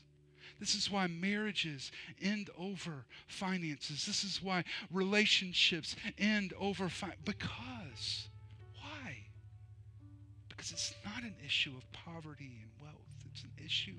This 0.59 0.75
is 0.75 0.91
why 0.91 1.07
marriages 1.07 1.93
end 2.21 2.51
over 2.59 3.05
finances. 3.27 4.07
This 4.07 4.25
is 4.25 4.43
why 4.43 4.65
relationships 4.91 5.97
end 6.19 6.55
over 6.59 6.91
because 7.25 8.29
because 10.67 10.73
it's 10.73 10.95
not 11.05 11.23
an 11.23 11.35
issue 11.45 11.73
of 11.77 11.93
poverty 11.93 12.59
and 12.61 12.71
wealth, 12.81 12.95
it's 13.31 13.43
an 13.43 13.53
issue 13.65 13.95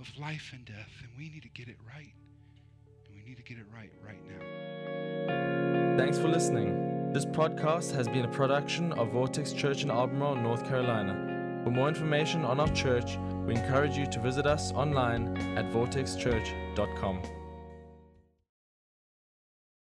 of 0.00 0.10
life 0.18 0.50
and 0.54 0.64
death, 0.64 0.90
and 1.00 1.10
we 1.18 1.28
need 1.28 1.42
to 1.42 1.48
get 1.50 1.68
it 1.68 1.76
right. 1.86 2.12
And 3.06 3.14
we 3.14 3.28
need 3.28 3.36
to 3.36 3.42
get 3.42 3.58
it 3.58 3.66
right 3.74 3.90
right 4.04 4.20
now. 4.26 5.96
Thanks 5.98 6.18
for 6.18 6.28
listening. 6.28 7.12
This 7.12 7.26
podcast 7.26 7.94
has 7.94 8.08
been 8.08 8.24
a 8.24 8.28
production 8.28 8.92
of 8.92 9.12
Vortex 9.12 9.52
Church 9.52 9.82
in 9.82 9.90
Albemarle, 9.90 10.36
North 10.36 10.66
Carolina. 10.66 11.60
For 11.64 11.70
more 11.70 11.88
information 11.88 12.44
on 12.44 12.60
our 12.60 12.68
church, 12.68 13.18
we 13.46 13.54
encourage 13.54 13.96
you 13.96 14.06
to 14.06 14.20
visit 14.20 14.46
us 14.46 14.72
online 14.72 15.36
at 15.58 15.66
vortexchurch.com. 15.70 17.22